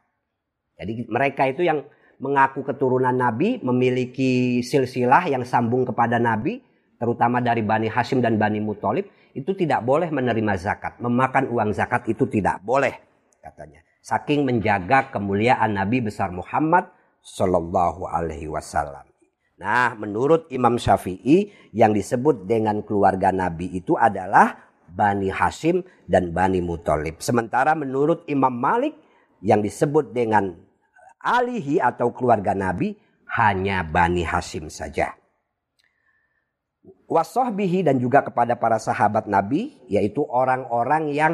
Jadi 0.78 1.10
mereka 1.10 1.50
itu 1.50 1.66
yang 1.66 1.82
mengaku 2.22 2.62
keturunan 2.62 3.14
Nabi, 3.14 3.58
memiliki 3.66 4.62
silsilah 4.62 5.26
yang 5.26 5.42
sambung 5.42 5.90
kepada 5.90 6.22
Nabi, 6.22 6.62
terutama 7.02 7.42
dari 7.42 7.66
Bani 7.66 7.90
Hashim 7.90 8.22
dan 8.22 8.38
Bani 8.38 8.62
Muthalib, 8.62 9.10
itu 9.34 9.54
tidak 9.58 9.82
boleh 9.82 10.14
menerima 10.14 10.54
zakat. 10.58 11.02
Memakan 11.02 11.50
uang 11.50 11.74
zakat 11.74 12.06
itu 12.10 12.30
tidak 12.30 12.62
boleh, 12.62 12.94
katanya. 13.42 13.82
Saking 14.02 14.48
menjaga 14.48 15.12
kemuliaan 15.12 15.76
Nabi 15.76 16.00
besar 16.00 16.32
Muhammad 16.32 16.90
Sallallahu 17.22 18.08
Alaihi 18.08 18.48
Wasallam. 18.48 19.07
Nah, 19.58 19.98
menurut 19.98 20.46
Imam 20.54 20.78
Syafi'i 20.78 21.50
yang 21.74 21.90
disebut 21.90 22.46
dengan 22.46 22.86
keluarga 22.86 23.34
Nabi 23.34 23.74
itu 23.74 23.98
adalah 23.98 24.54
Bani 24.86 25.34
Hashim 25.34 25.82
dan 26.06 26.30
Bani 26.30 26.62
Muthalib. 26.62 27.18
Sementara 27.26 27.74
menurut 27.74 28.22
Imam 28.30 28.54
Malik 28.54 28.94
yang 29.42 29.66
disebut 29.66 30.14
dengan 30.14 30.54
alihi 31.26 31.82
atau 31.82 32.14
keluarga 32.14 32.54
Nabi 32.54 32.94
hanya 33.34 33.82
Bani 33.82 34.22
Hashim 34.22 34.70
saja. 34.70 35.18
Wasohbihi 37.10 37.82
dan 37.82 37.98
juga 37.98 38.22
kepada 38.22 38.54
para 38.62 38.78
sahabat 38.78 39.26
Nabi 39.26 39.74
yaitu 39.90 40.22
orang-orang 40.22 41.10
yang 41.18 41.34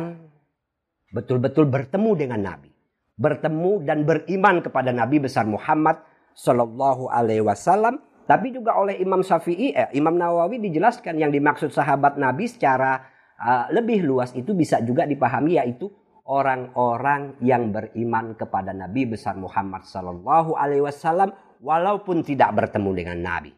betul-betul 1.12 1.68
bertemu 1.68 2.12
dengan 2.16 2.40
Nabi. 2.56 2.72
Bertemu 3.20 3.84
dan 3.84 4.08
beriman 4.08 4.64
kepada 4.64 4.96
Nabi 4.96 5.20
besar 5.20 5.44
Muhammad 5.44 6.00
Sallallahu 6.34 7.12
Alaihi 7.12 7.46
Wasallam 7.46 8.13
tapi 8.24 8.56
juga 8.56 8.80
oleh 8.80 9.00
Imam 9.04 9.20
Syafi'i, 9.20 9.76
eh, 9.76 9.92
Imam 9.96 10.16
Nawawi 10.16 10.64
dijelaskan 10.64 11.20
yang 11.20 11.32
dimaksud 11.32 11.76
sahabat 11.76 12.16
Nabi 12.16 12.48
secara 12.48 13.04
uh, 13.36 13.66
lebih 13.76 14.08
luas 14.08 14.32
itu 14.32 14.56
bisa 14.56 14.80
juga 14.80 15.04
dipahami 15.04 15.60
yaitu 15.60 15.92
orang-orang 16.24 17.36
yang 17.44 17.76
beriman 17.76 18.32
kepada 18.40 18.72
Nabi 18.72 19.12
besar 19.12 19.36
Muhammad 19.36 19.84
Sallallahu 19.84 20.56
Alaihi 20.56 20.88
Wasallam 20.88 21.36
walaupun 21.60 22.24
tidak 22.24 22.56
bertemu 22.56 22.90
dengan 22.96 23.18
Nabi 23.20 23.52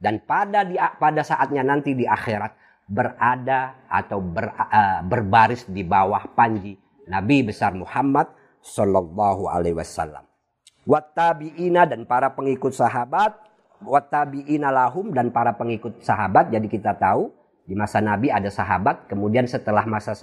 dan 0.00 0.24
pada 0.24 0.64
di, 0.64 0.78
pada 0.78 1.20
saatnya 1.20 1.60
nanti 1.60 1.92
di 1.92 2.08
akhirat 2.08 2.54
berada 2.88 3.84
atau 3.92 4.24
ber, 4.24 4.56
uh, 4.56 5.04
berbaris 5.04 5.68
di 5.68 5.84
bawah 5.84 6.32
panji 6.32 6.80
Nabi 7.08 7.44
besar 7.44 7.76
Muhammad 7.76 8.32
Sallallahu 8.64 9.48
Alaihi 9.48 9.76
Wasallam. 9.76 10.24
Wattabi'ina 10.88 11.84
dan 11.84 12.08
para 12.08 12.32
pengikut 12.32 12.72
sahabat 12.72 13.47
watabi'ina 13.82 14.70
lahum 14.70 15.14
dan 15.14 15.30
para 15.30 15.54
pengikut 15.54 16.02
sahabat. 16.02 16.50
Jadi 16.50 16.66
kita 16.66 16.94
tahu 16.98 17.30
di 17.68 17.76
masa 17.76 18.00
Nabi 18.00 18.32
ada 18.32 18.48
sahabat, 18.48 19.06
kemudian 19.10 19.44
setelah 19.44 19.84
masa 19.84 20.16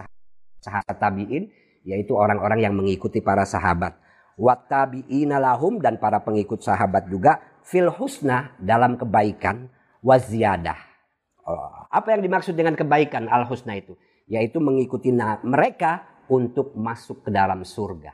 sahabat 0.59 0.97
tabi'in 0.97 1.51
yaitu 1.85 2.17
orang-orang 2.17 2.65
yang 2.65 2.73
mengikuti 2.73 3.21
para 3.21 3.45
sahabat. 3.45 3.95
Wattabi'ina 4.35 5.39
lahum 5.39 5.79
dan 5.79 5.95
para 5.95 6.19
pengikut 6.19 6.59
sahabat 6.59 7.07
juga 7.07 7.39
fil 7.63 7.87
husna 7.87 8.51
dalam 8.59 8.99
kebaikan 8.99 9.71
waziyadah. 10.03 10.75
Oh, 11.45 11.87
apa 11.87 12.17
yang 12.17 12.25
dimaksud 12.25 12.57
dengan 12.57 12.75
kebaikan 12.75 13.29
al 13.31 13.47
husna 13.47 13.77
itu? 13.79 13.95
Yaitu 14.25 14.57
mengikuti 14.59 15.13
mereka 15.45 16.03
untuk 16.27 16.73
masuk 16.73 17.23
ke 17.23 17.29
dalam 17.29 17.61
surga. 17.61 18.11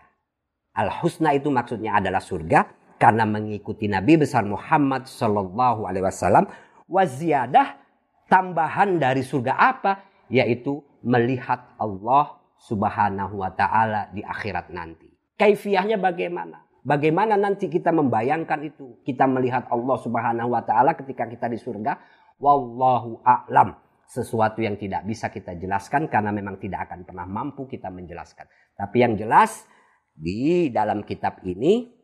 Al 0.77 0.91
husna 1.01 1.31
itu 1.33 1.48
maksudnya 1.48 1.98
adalah 1.98 2.19
surga 2.19 2.67
karena 3.01 3.25
mengikuti 3.25 3.89
Nabi 3.89 4.22
besar 4.22 4.46
Muhammad 4.46 5.10
Shallallahu 5.10 5.89
Alaihi 5.89 6.05
Wasallam 6.05 6.46
waziyadah 6.86 7.81
tambahan 8.29 9.01
dari 9.01 9.25
surga 9.25 9.58
apa 9.58 10.05
yaitu 10.29 10.86
melihat 11.01 11.74
Allah 11.81 12.38
Subhanahu 12.62 13.41
wa 13.41 13.50
taala 13.58 14.13
di 14.13 14.22
akhirat 14.22 14.70
nanti. 14.70 15.10
Kaifiahnya 15.34 15.98
bagaimana? 15.98 16.62
Bagaimana 16.86 17.34
nanti 17.34 17.65
kita 17.65 17.89
membayangkan 17.89 18.62
itu? 18.62 19.01
Kita 19.01 19.25
melihat 19.25 19.65
Allah 19.74 19.98
Subhanahu 19.98 20.53
wa 20.53 20.62
taala 20.62 20.93
ketika 20.93 21.25
kita 21.25 21.50
di 21.50 21.58
surga. 21.58 21.98
Wallahu 22.38 23.25
a'lam. 23.25 23.74
Sesuatu 24.05 24.62
yang 24.62 24.77
tidak 24.77 25.08
bisa 25.10 25.34
kita 25.34 25.58
jelaskan 25.58 26.05
karena 26.05 26.29
memang 26.29 26.62
tidak 26.62 26.86
akan 26.86 27.01
pernah 27.01 27.25
mampu 27.25 27.65
kita 27.65 27.89
menjelaskan. 27.89 28.46
Tapi 28.77 28.98
yang 29.01 29.17
jelas 29.17 29.65
di 30.13 30.70
dalam 30.70 31.01
kitab 31.01 31.41
ini 31.48 32.00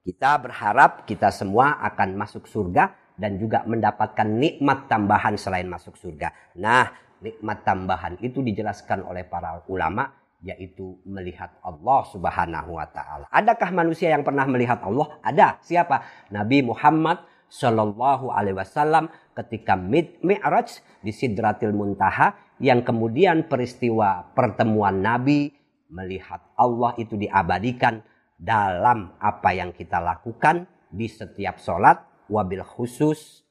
kita 0.00 0.40
berharap 0.40 1.04
kita 1.04 1.28
semua 1.28 1.76
akan 1.84 2.16
masuk 2.16 2.48
surga 2.48 2.96
dan 3.20 3.36
juga 3.36 3.62
mendapatkan 3.68 4.24
nikmat 4.24 4.88
tambahan 4.88 5.36
selain 5.36 5.68
masuk 5.68 5.96
surga. 6.00 6.56
Nah, 6.56 6.88
nikmat 7.20 7.62
tambahan 7.68 8.16
itu 8.24 8.40
dijelaskan 8.40 9.04
oleh 9.04 9.28
para 9.28 9.60
ulama 9.68 10.08
yaitu 10.40 10.96
melihat 11.04 11.52
Allah 11.60 12.00
Subhanahu 12.08 12.80
wa 12.80 12.88
taala. 12.88 13.28
Adakah 13.28 13.76
manusia 13.76 14.08
yang 14.08 14.24
pernah 14.24 14.48
melihat 14.48 14.80
Allah? 14.80 15.20
Ada. 15.20 15.60
Siapa? 15.60 16.00
Nabi 16.32 16.64
Muhammad 16.64 17.20
Shallallahu 17.50 18.32
alaihi 18.32 18.56
wasallam 18.56 19.12
ketika 19.36 19.76
Mi'raj 19.76 20.80
di 21.04 21.12
Sidratil 21.12 21.76
Muntaha 21.76 22.56
yang 22.56 22.80
kemudian 22.80 23.52
peristiwa 23.52 24.32
pertemuan 24.32 25.04
Nabi 25.04 25.52
melihat 25.90 26.40
Allah 26.56 26.94
itu 26.96 27.18
diabadikan 27.18 28.00
dalam 28.40 29.12
apa 29.20 29.52
yang 29.52 29.76
kita 29.76 30.00
lakukan 30.00 30.64
di 30.88 31.04
setiap 31.12 31.60
sholat 31.60 32.00
wabil 32.32 32.64
khusus 32.64 33.44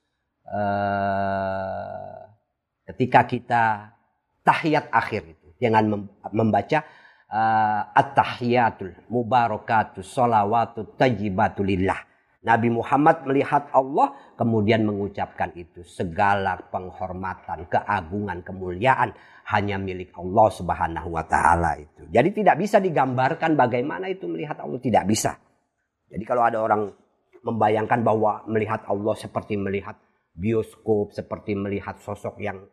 uh, 0.50 2.26
ketika 2.90 3.30
kita 3.30 3.64
tahiyat 4.42 4.90
akhir 4.90 5.38
itu 5.38 5.48
dengan 5.62 6.10
membaca 6.34 6.82
uh, 7.30 7.94
at-tahiyatul 7.94 8.98
mubarakatus 9.14 10.10
salawatu 10.10 10.98
tayyibatulillah. 10.98 12.09
Nabi 12.40 12.72
Muhammad 12.72 13.28
melihat 13.28 13.68
Allah 13.76 14.16
kemudian 14.40 14.88
mengucapkan 14.88 15.52
itu 15.60 15.84
segala 15.84 16.56
penghormatan, 16.72 17.68
keagungan, 17.68 18.40
kemuliaan 18.48 19.12
hanya 19.52 19.76
milik 19.76 20.16
Allah 20.16 20.48
Subhanahu 20.48 21.20
wa 21.20 21.24
taala 21.28 21.76
itu. 21.76 22.08
Jadi 22.08 22.30
tidak 22.32 22.56
bisa 22.64 22.80
digambarkan 22.80 23.60
bagaimana 23.60 24.08
itu 24.08 24.24
melihat 24.32 24.56
Allah 24.64 24.80
tidak 24.80 25.04
bisa. 25.04 25.36
Jadi 26.08 26.24
kalau 26.24 26.48
ada 26.48 26.64
orang 26.64 26.88
membayangkan 27.44 28.00
bahwa 28.08 28.48
melihat 28.48 28.88
Allah 28.88 29.20
seperti 29.20 29.60
melihat 29.60 30.00
bioskop, 30.32 31.12
seperti 31.12 31.60
melihat 31.60 32.00
sosok 32.00 32.40
yang 32.40 32.64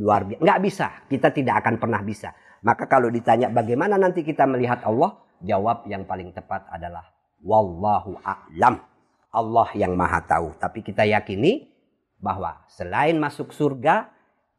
luar 0.00 0.24
biasa. 0.24 0.40
Nggak 0.40 0.60
bisa, 0.64 0.86
kita 1.12 1.28
tidak 1.36 1.60
akan 1.60 1.76
pernah 1.76 2.00
bisa. 2.00 2.32
Maka 2.64 2.88
kalau 2.88 3.12
ditanya 3.12 3.52
bagaimana 3.52 4.00
nanti 4.00 4.24
kita 4.24 4.48
melihat 4.48 4.80
Allah, 4.88 5.20
jawab 5.44 5.84
yang 5.84 6.08
paling 6.08 6.32
tepat 6.32 6.64
adalah 6.72 7.12
Wallahu 7.42 8.16
a'lam. 8.22 8.91
Allah 9.32 9.68
yang 9.74 9.96
maha 9.96 10.20
tahu. 10.22 10.54
Tapi 10.60 10.84
kita 10.84 11.08
yakini 11.08 11.72
bahwa 12.20 12.62
selain 12.68 13.16
masuk 13.16 13.50
surga, 13.50 14.12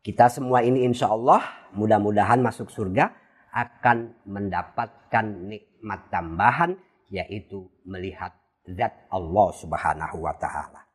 kita 0.03 0.27
semua 0.27 0.65
ini 0.65 0.83
insya 0.83 1.07
Allah 1.13 1.45
mudah-mudahan 1.77 2.43
masuk 2.43 2.67
surga 2.67 3.13
akan 3.53 4.25
mendapatkan 4.25 5.25
nikmat 5.47 6.09
tambahan 6.09 6.75
yaitu 7.13 7.69
melihat 7.85 8.33
zat 8.65 9.05
Allah 9.13 9.47
Subhanahu 9.53 10.17
wa 10.25 10.33
taala. 10.35 10.89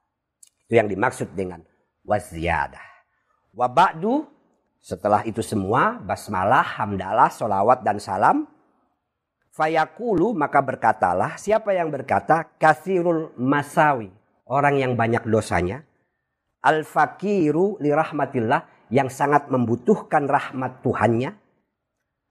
Itu 0.66 0.76
yang 0.76 0.90
dimaksud 0.90 1.32
dengan 1.32 1.62
waziyadah. 2.02 2.84
Wa 3.54 3.70
ba'du 3.70 4.26
setelah 4.82 5.22
itu 5.26 5.40
semua 5.40 5.98
basmalah, 6.02 6.82
hamdalah, 6.82 7.30
solawat 7.30 7.86
dan 7.86 8.02
salam. 8.02 8.46
Fayakulu 9.58 10.38
maka 10.38 10.62
berkatalah 10.62 11.34
siapa 11.34 11.74
yang 11.74 11.90
berkata 11.90 12.46
kasirul 12.62 13.34
masawi. 13.34 14.06
Orang 14.46 14.78
yang 14.78 14.94
banyak 14.94 15.26
dosanya. 15.26 15.82
Al-fakiru 16.62 17.82
li 17.82 17.90
rahmatillah 17.90 18.86
yang 18.94 19.10
sangat 19.10 19.50
membutuhkan 19.50 20.30
rahmat 20.30 20.78
Tuhannya. 20.86 21.34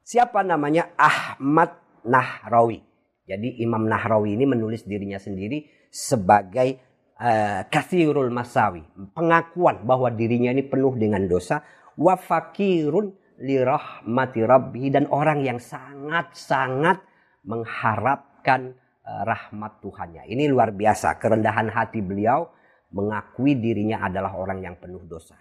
Siapa 0.08 0.40
namanya? 0.40 0.96
Ahmad 0.96 1.76
Nahrawi. 2.08 2.80
Jadi 3.28 3.60
Imam 3.60 3.84
Nahrawi 3.84 4.40
ini 4.40 4.48
menulis 4.48 4.88
dirinya 4.88 5.20
sendiri 5.20 5.68
sebagai 5.92 6.80
uh, 7.20 7.68
kathirul 7.68 8.32
masawi. 8.32 8.88
Pengakuan 9.12 9.84
bahwa 9.84 10.08
dirinya 10.16 10.56
ini 10.56 10.63
penuh 10.63 10.96
dengan 10.96 11.28
dosa. 11.28 11.60
Wa 12.00 12.16
fakirun 12.16 13.12
lirahmati 13.44 14.42
rabbi. 14.48 14.88
Dan 14.96 15.12
orang 15.12 15.44
yang 15.44 15.60
sangat-sangat 15.60 17.07
mengharapkan 17.48 18.76
uh, 19.08 19.24
rahmat 19.24 19.80
Tuhannya. 19.80 20.28
Ini 20.28 20.52
luar 20.52 20.76
biasa. 20.76 21.16
Kerendahan 21.18 21.72
hati 21.72 22.04
beliau 22.04 22.52
mengakui 22.92 23.56
dirinya 23.56 24.04
adalah 24.04 24.36
orang 24.36 24.60
yang 24.64 24.76
penuh 24.76 25.04
dosa. 25.08 25.36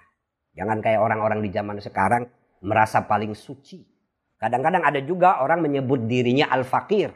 Jangan 0.57 0.81
kayak 0.81 1.03
orang-orang 1.03 1.45
di 1.45 1.51
zaman 1.53 1.83
sekarang 1.83 2.25
merasa 2.65 3.05
paling 3.05 3.37
suci. 3.37 3.85
Kadang-kadang 4.41 4.87
ada 4.87 5.01
juga 5.05 5.45
orang 5.45 5.65
menyebut 5.67 6.09
dirinya 6.09 6.49
al-fakir 6.49 7.13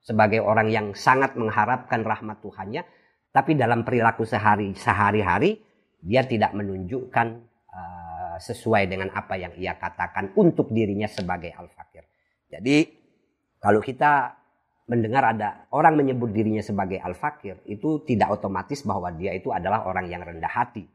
sebagai 0.00 0.40
orang 0.40 0.72
yang 0.72 0.86
sangat 0.96 1.36
mengharapkan 1.36 2.00
rahmat 2.00 2.40
Tuhannya, 2.40 2.82
tapi 3.28 3.58
dalam 3.58 3.84
perilaku 3.84 4.24
sehari 4.24 4.72
sehari-hari 4.72 5.60
dia 6.00 6.24
tidak 6.24 6.54
menunjukkan 6.54 7.26
uh, 7.68 8.36
sesuai 8.40 8.88
dengan 8.88 9.12
apa 9.12 9.36
yang 9.36 9.52
ia 9.58 9.76
katakan 9.76 10.32
untuk 10.38 10.72
dirinya 10.72 11.10
sebagai 11.10 11.52
al-fakir. 11.52 12.08
Jadi 12.48 12.97
kalau 13.58 13.82
kita 13.82 14.38
mendengar 14.88 15.36
ada 15.36 15.68
orang 15.74 16.00
menyebut 16.00 16.32
dirinya 16.32 16.64
sebagai 16.64 17.02
al-fakir, 17.02 17.60
itu 17.68 18.02
tidak 18.08 18.40
otomatis 18.40 18.80
bahwa 18.86 19.12
dia 19.12 19.36
itu 19.36 19.52
adalah 19.52 19.84
orang 19.84 20.08
yang 20.08 20.24
rendah 20.24 20.48
hati. 20.48 20.88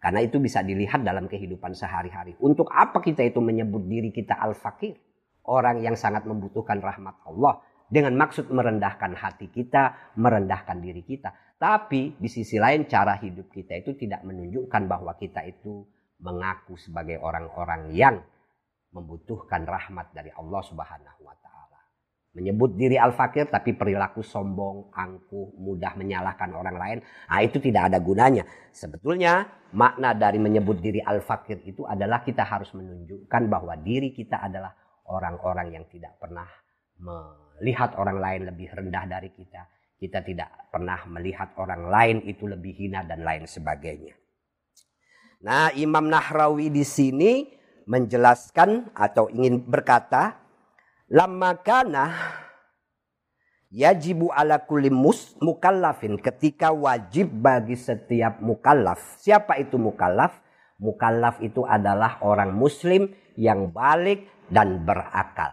Karena 0.00 0.24
itu 0.24 0.40
bisa 0.40 0.64
dilihat 0.64 1.04
dalam 1.04 1.28
kehidupan 1.28 1.76
sehari-hari. 1.76 2.32
Untuk 2.40 2.72
apa 2.72 3.04
kita 3.04 3.20
itu 3.20 3.40
menyebut 3.44 3.84
diri 3.84 4.08
kita 4.12 4.36
al-fakir? 4.40 4.96
Orang 5.44 5.80
yang 5.84 5.96
sangat 5.96 6.24
membutuhkan 6.24 6.80
rahmat 6.80 7.20
Allah 7.24 7.60
dengan 7.90 8.16
maksud 8.16 8.48
merendahkan 8.48 9.12
hati 9.18 9.50
kita, 9.52 10.14
merendahkan 10.16 10.78
diri 10.80 11.04
kita. 11.04 11.32
Tapi 11.60 12.16
di 12.16 12.28
sisi 12.32 12.56
lain 12.56 12.88
cara 12.88 13.20
hidup 13.20 13.52
kita 13.52 13.76
itu 13.76 13.92
tidak 13.92 14.24
menunjukkan 14.24 14.82
bahwa 14.88 15.12
kita 15.20 15.44
itu 15.44 15.84
mengaku 16.24 16.80
sebagai 16.80 17.20
orang-orang 17.20 17.92
yang 17.92 18.16
membutuhkan 18.96 19.68
rahmat 19.68 20.16
dari 20.16 20.32
Allah 20.32 20.62
Subhanahu 20.64 21.20
wa 21.20 21.34
taala. 21.36 21.39
Menyebut 22.30 22.78
diri 22.78 22.94
al-fakir 22.94 23.50
tapi 23.50 23.74
perilaku 23.74 24.22
sombong, 24.22 24.94
angkuh, 24.94 25.50
mudah 25.58 25.98
menyalahkan 25.98 26.54
orang 26.54 26.76
lain, 26.78 26.98
nah 27.26 27.42
itu 27.42 27.58
tidak 27.58 27.90
ada 27.90 27.98
gunanya. 27.98 28.46
Sebetulnya 28.70 29.50
makna 29.74 30.14
dari 30.14 30.38
menyebut 30.38 30.78
diri 30.78 31.02
al-fakir 31.02 31.58
itu 31.66 31.82
adalah 31.82 32.22
kita 32.22 32.46
harus 32.46 32.70
menunjukkan 32.70 33.42
bahwa 33.50 33.74
diri 33.82 34.14
kita 34.14 34.46
adalah 34.46 34.70
orang-orang 35.10 35.74
yang 35.74 35.84
tidak 35.90 36.14
pernah 36.22 36.46
melihat 37.02 37.98
orang 37.98 38.22
lain 38.22 38.40
lebih 38.46 38.78
rendah 38.78 39.04
dari 39.10 39.34
kita. 39.34 39.66
Kita 40.00 40.24
tidak 40.24 40.72
pernah 40.72 41.02
melihat 41.10 41.52
orang 41.60 41.90
lain 41.90 42.16
itu 42.24 42.48
lebih 42.48 42.72
hina 42.72 43.04
dan 43.04 43.20
lain 43.20 43.44
sebagainya. 43.44 44.16
Nah, 45.44 45.72
Imam 45.76 46.08
Nahrawi 46.08 46.72
di 46.72 46.84
sini 46.86 47.44
menjelaskan 47.84 48.96
atau 48.96 49.28
ingin 49.28 49.60
berkata, 49.66 50.39
lama 51.10 51.58
kana 51.58 52.14
yajibu 53.66 54.30
ala 54.30 54.62
kulli 54.62 54.94
mukallafin 55.42 56.14
ketika 56.22 56.70
wajib 56.70 57.26
bagi 57.34 57.74
setiap 57.74 58.38
mukallaf. 58.38 59.18
Siapa 59.18 59.58
itu 59.58 59.74
mukallaf? 59.74 60.38
Mukallaf 60.80 61.42
itu 61.44 61.66
adalah 61.66 62.22
orang 62.24 62.54
muslim 62.54 63.10
yang 63.36 63.74
balik 63.74 64.30
dan 64.48 64.86
berakal. 64.86 65.52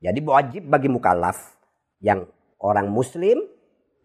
Jadi 0.00 0.22
wajib 0.22 0.62
bagi 0.70 0.88
mukallaf 0.88 1.58
yang 2.00 2.24
orang 2.62 2.88
muslim 2.88 3.42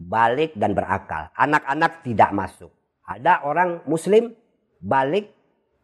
balik 0.02 0.58
dan 0.58 0.74
berakal. 0.74 1.30
Anak-anak 1.38 2.02
tidak 2.02 2.34
masuk. 2.34 2.74
Ada 3.06 3.46
orang 3.46 3.86
muslim 3.86 4.34
balik 4.82 5.30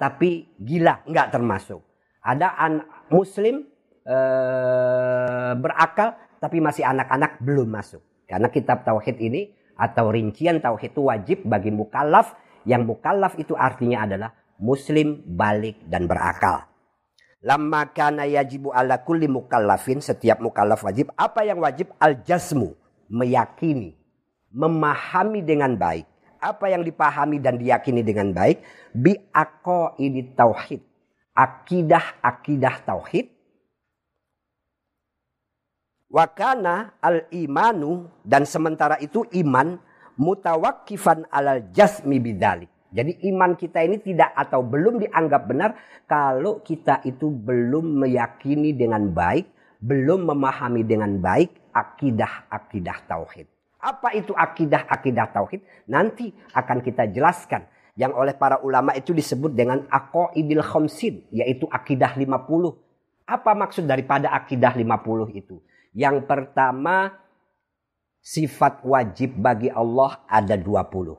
tapi 0.01 0.51
gila, 0.57 1.05
enggak 1.05 1.31
termasuk. 1.31 1.85
Ada 2.21 2.59
anak 2.59 3.07
muslim 3.13 3.76
eh, 4.07 5.51
berakal 5.59 6.15
tapi 6.39 6.63
masih 6.63 6.87
anak-anak 6.87 7.43
belum 7.43 7.67
masuk. 7.67 8.01
Karena 8.27 8.47
kitab 8.47 8.87
tauhid 8.87 9.19
ini 9.19 9.51
atau 9.75 10.09
rincian 10.09 10.63
tauhid 10.63 10.95
itu 10.95 11.01
wajib 11.05 11.37
bagi 11.43 11.69
mukallaf 11.69 12.33
yang 12.67 12.83
mukallaf 12.87 13.35
itu 13.39 13.53
artinya 13.55 14.07
adalah 14.07 14.31
muslim 14.59 15.23
balik 15.23 15.83
dan 15.87 16.07
berakal. 16.09 16.65
Lama 17.45 17.85
kana 17.93 18.25
yajibu 18.25 18.73
ala 18.73 19.05
kulli 19.05 19.29
mukallafin 19.29 20.01
setiap 20.01 20.41
mukallaf 20.41 20.81
wajib 20.81 21.13
apa 21.13 21.45
yang 21.45 21.61
wajib 21.61 21.93
al 22.01 22.25
jasmu 22.25 22.73
meyakini 23.07 23.93
memahami 24.51 25.45
dengan 25.45 25.77
baik 25.77 26.09
apa 26.41 26.65
yang 26.69 26.81
dipahami 26.81 27.37
dan 27.37 27.61
diyakini 27.61 28.01
dengan 28.01 28.33
baik 28.33 28.61
bi 28.93 29.13
ini 30.01 30.21
tauhid 30.33 30.81
akidah 31.33 32.21
akidah 32.25 32.81
tauhid 32.85 33.36
Wakana 36.07 36.95
al 37.03 37.27
imanu 37.35 38.07
dan 38.23 38.47
sementara 38.47 38.95
itu 39.03 39.27
iman 39.43 39.75
mutawakifan 40.15 41.27
alal 41.27 41.67
jasmi 41.75 42.15
bidalik. 42.23 42.71
Jadi 42.95 43.27
iman 43.27 43.59
kita 43.59 43.83
ini 43.83 43.99
tidak 43.99 44.31
atau 44.31 44.63
belum 44.63 45.03
dianggap 45.03 45.43
benar 45.51 45.75
kalau 46.07 46.63
kita 46.63 47.03
itu 47.03 47.27
belum 47.27 47.99
meyakini 48.07 48.71
dengan 48.71 49.11
baik, 49.11 49.51
belum 49.83 50.31
memahami 50.31 50.87
dengan 50.87 51.19
baik 51.19 51.75
akidah-akidah 51.75 52.97
tauhid. 53.11 53.47
Apa 53.83 54.15
itu 54.15 54.31
akidah-akidah 54.31 55.27
tauhid? 55.35 55.61
Nanti 55.91 56.31
akan 56.55 56.79
kita 56.79 57.11
jelaskan. 57.11 57.67
Yang 57.97 58.13
oleh 58.13 58.35
para 58.37 58.61
ulama 58.63 58.93
itu 58.93 59.11
disebut 59.11 59.57
dengan 59.57 59.83
aqaidil 59.89 60.63
khamsin, 60.63 61.27
yaitu 61.33 61.67
akidah 61.67 62.15
50. 62.15 62.47
Apa 63.27 63.51
maksud 63.57 63.83
daripada 63.89 64.31
akidah 64.31 64.71
50 64.71 65.33
itu? 65.35 65.59
Yang 65.95 66.27
pertama, 66.27 67.13
sifat 68.23 68.83
wajib 68.83 69.39
bagi 69.39 69.71
Allah 69.71 70.23
ada 70.27 70.55
20. 70.59 71.15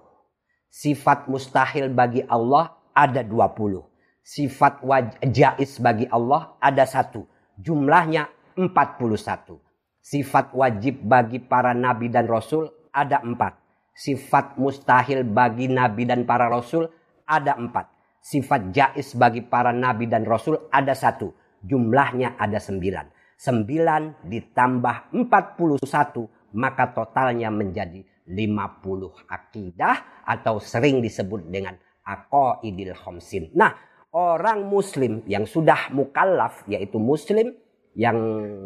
Sifat 0.69 1.29
mustahil 1.33 1.89
bagi 1.89 2.21
Allah 2.29 2.77
ada 2.93 3.25
20. 3.25 3.81
Sifat 4.21 4.85
jais 5.33 5.81
bagi 5.81 6.05
Allah 6.13 6.61
ada 6.61 6.85
satu. 6.85 7.25
Jumlahnya 7.57 8.29
41. 8.61 9.57
Sifat 10.05 10.53
wajib 10.53 11.01
bagi 11.05 11.41
para 11.41 11.73
nabi 11.73 12.13
dan 12.13 12.29
rasul 12.29 12.69
ada 12.93 13.25
empat. 13.25 13.57
Sifat 13.97 14.61
mustahil 14.61 15.27
bagi 15.27 15.67
nabi 15.67 16.07
dan 16.07 16.23
para 16.29 16.47
rasul 16.47 16.87
ada 17.25 17.57
empat. 17.57 17.89
Sifat 18.21 18.71
jais 18.71 19.17
bagi 19.17 19.43
para 19.43 19.73
nabi 19.73 20.07
dan 20.07 20.29
rasul 20.29 20.69
ada 20.69 20.93
satu. 20.93 21.33
Jumlahnya 21.65 22.39
ada 22.39 22.61
sembilan. 22.61 23.18
9 23.39 24.27
ditambah 24.27 25.15
41 25.15 26.59
maka 26.59 26.91
totalnya 26.91 27.55
menjadi 27.55 28.03
50 28.27 29.31
akidah 29.31 30.27
atau 30.27 30.59
sering 30.59 30.99
disebut 30.99 31.47
dengan 31.47 31.79
aqaidil 32.03 32.99
khamsin. 32.99 33.55
Nah, 33.55 33.73
orang 34.11 34.67
muslim 34.67 35.23
yang 35.31 35.47
sudah 35.47 35.95
mukallaf 35.95 36.67
yaitu 36.67 36.99
muslim 36.99 37.55
yang 37.95 38.19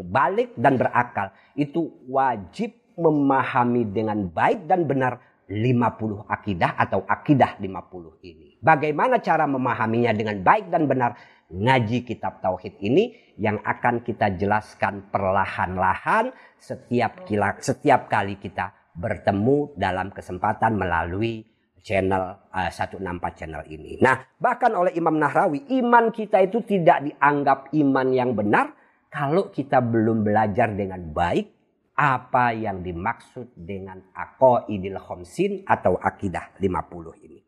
balik 0.09 0.57
dan 0.57 0.81
berakal 0.81 1.31
itu 1.53 1.93
wajib 2.09 2.73
memahami 2.97 3.89
dengan 3.89 4.29
baik 4.29 4.69
dan 4.69 4.89
benar 4.89 5.21
50 5.53 6.33
akidah 6.33 6.81
atau 6.81 7.05
akidah 7.05 7.61
50 7.61 8.25
ini. 8.25 8.57
Bagaimana 8.63 9.21
cara 9.21 9.45
memahaminya 9.45 10.15
dengan 10.15 10.41
baik 10.41 10.73
dan 10.73 10.89
benar? 10.89 11.19
Ngaji 11.53 12.09
kitab 12.09 12.41
tauhid 12.41 12.81
ini 12.81 13.13
yang 13.37 13.61
akan 13.61 14.01
kita 14.01 14.33
jelaskan 14.41 15.13
perlahan-lahan 15.13 16.33
setiap 16.57 17.29
kila, 17.29 17.61
setiap 17.61 18.09
kali 18.09 18.41
kita 18.41 18.73
bertemu 18.97 19.77
dalam 19.77 20.13
kesempatan 20.13 20.77
melalui 20.77 21.45
channel 21.83 22.39
uh, 22.55 22.71
164 22.71 23.39
channel 23.39 23.63
ini. 23.69 23.99
Nah, 24.01 24.23
bahkan 24.39 24.73
oleh 24.73 24.95
Imam 24.95 25.19
Nahrawi, 25.19 25.67
iman 25.83 26.15
kita 26.15 26.41
itu 26.41 26.63
tidak 26.63 27.03
dianggap 27.05 27.75
iman 27.75 28.09
yang 28.15 28.33
benar 28.33 28.73
kalau 29.11 29.51
kita 29.53 29.83
belum 29.83 30.25
belajar 30.25 30.73
dengan 30.73 31.11
baik 31.11 31.53
apa 31.93 32.57
yang 32.57 32.81
dimaksud 32.81 33.53
dengan 33.53 34.01
aqaidil 34.17 34.97
khamsin 34.97 35.67
atau 35.69 36.01
akidah 36.01 36.57
50 36.57 37.27
ini. 37.29 37.42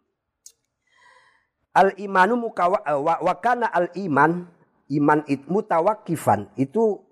Al 1.75 1.99
imanu 1.99 2.39
mukawa 2.39 2.87
eh, 2.87 2.95
wa, 2.95 3.19
wa 3.19 3.35
kana 3.43 3.67
al 3.67 3.91
iman 3.99 4.47
iman 4.95 5.21
it 5.27 5.43
mutawakifan. 5.51 6.53
Itu 6.55 7.03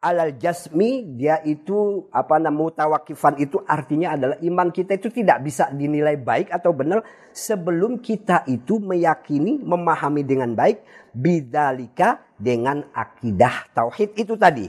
alal 0.00 0.32
jasmi 0.40 1.04
dia 1.20 1.44
itu 1.44 2.08
apa 2.08 2.40
namanya 2.40 2.72
mutawakifan 2.72 3.36
itu 3.36 3.60
artinya 3.68 4.16
adalah 4.16 4.36
iman 4.40 4.72
kita 4.72 4.96
itu 4.96 5.12
tidak 5.12 5.44
bisa 5.44 5.68
dinilai 5.68 6.16
baik 6.16 6.48
atau 6.48 6.72
benar 6.72 7.04
sebelum 7.36 8.00
kita 8.00 8.48
itu 8.48 8.80
meyakini 8.80 9.60
memahami 9.60 10.24
dengan 10.24 10.56
baik 10.56 10.80
bidalika 11.12 12.24
dengan 12.40 12.88
akidah 12.96 13.68
tauhid 13.76 14.16
itu 14.16 14.34
tadi. 14.40 14.66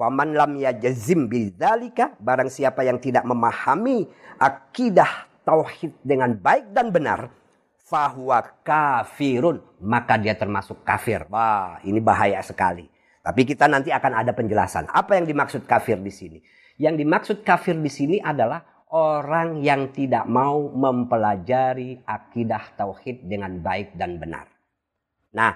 Waman 0.00 0.32
lam 0.32 0.56
yajazim 0.56 1.28
bidalika 1.28 2.16
barang 2.16 2.48
siapa 2.48 2.86
yang 2.86 3.02
tidak 3.02 3.26
memahami 3.26 4.08
akidah 4.40 5.28
tauhid 5.44 5.92
dengan 6.00 6.38
baik 6.38 6.72
dan 6.72 6.88
benar 6.88 7.39
fahuwa 7.90 8.62
kafirun 8.62 9.58
maka 9.82 10.14
dia 10.14 10.38
termasuk 10.38 10.86
kafir. 10.86 11.26
Wah, 11.26 11.82
ini 11.82 11.98
bahaya 11.98 12.38
sekali. 12.46 12.86
Tapi 13.20 13.42
kita 13.44 13.66
nanti 13.66 13.90
akan 13.90 14.22
ada 14.22 14.32
penjelasan. 14.32 14.88
Apa 14.88 15.18
yang 15.18 15.26
dimaksud 15.26 15.66
kafir 15.66 15.98
di 15.98 16.14
sini? 16.14 16.38
Yang 16.80 16.94
dimaksud 17.04 17.38
kafir 17.44 17.76
di 17.76 17.90
sini 17.92 18.16
adalah 18.22 18.64
orang 18.94 19.60
yang 19.60 19.92
tidak 19.92 20.24
mau 20.24 20.70
mempelajari 20.72 22.00
akidah 22.06 22.72
tauhid 22.78 23.28
dengan 23.28 23.60
baik 23.60 23.98
dan 23.98 24.16
benar. 24.16 24.48
Nah, 25.36 25.52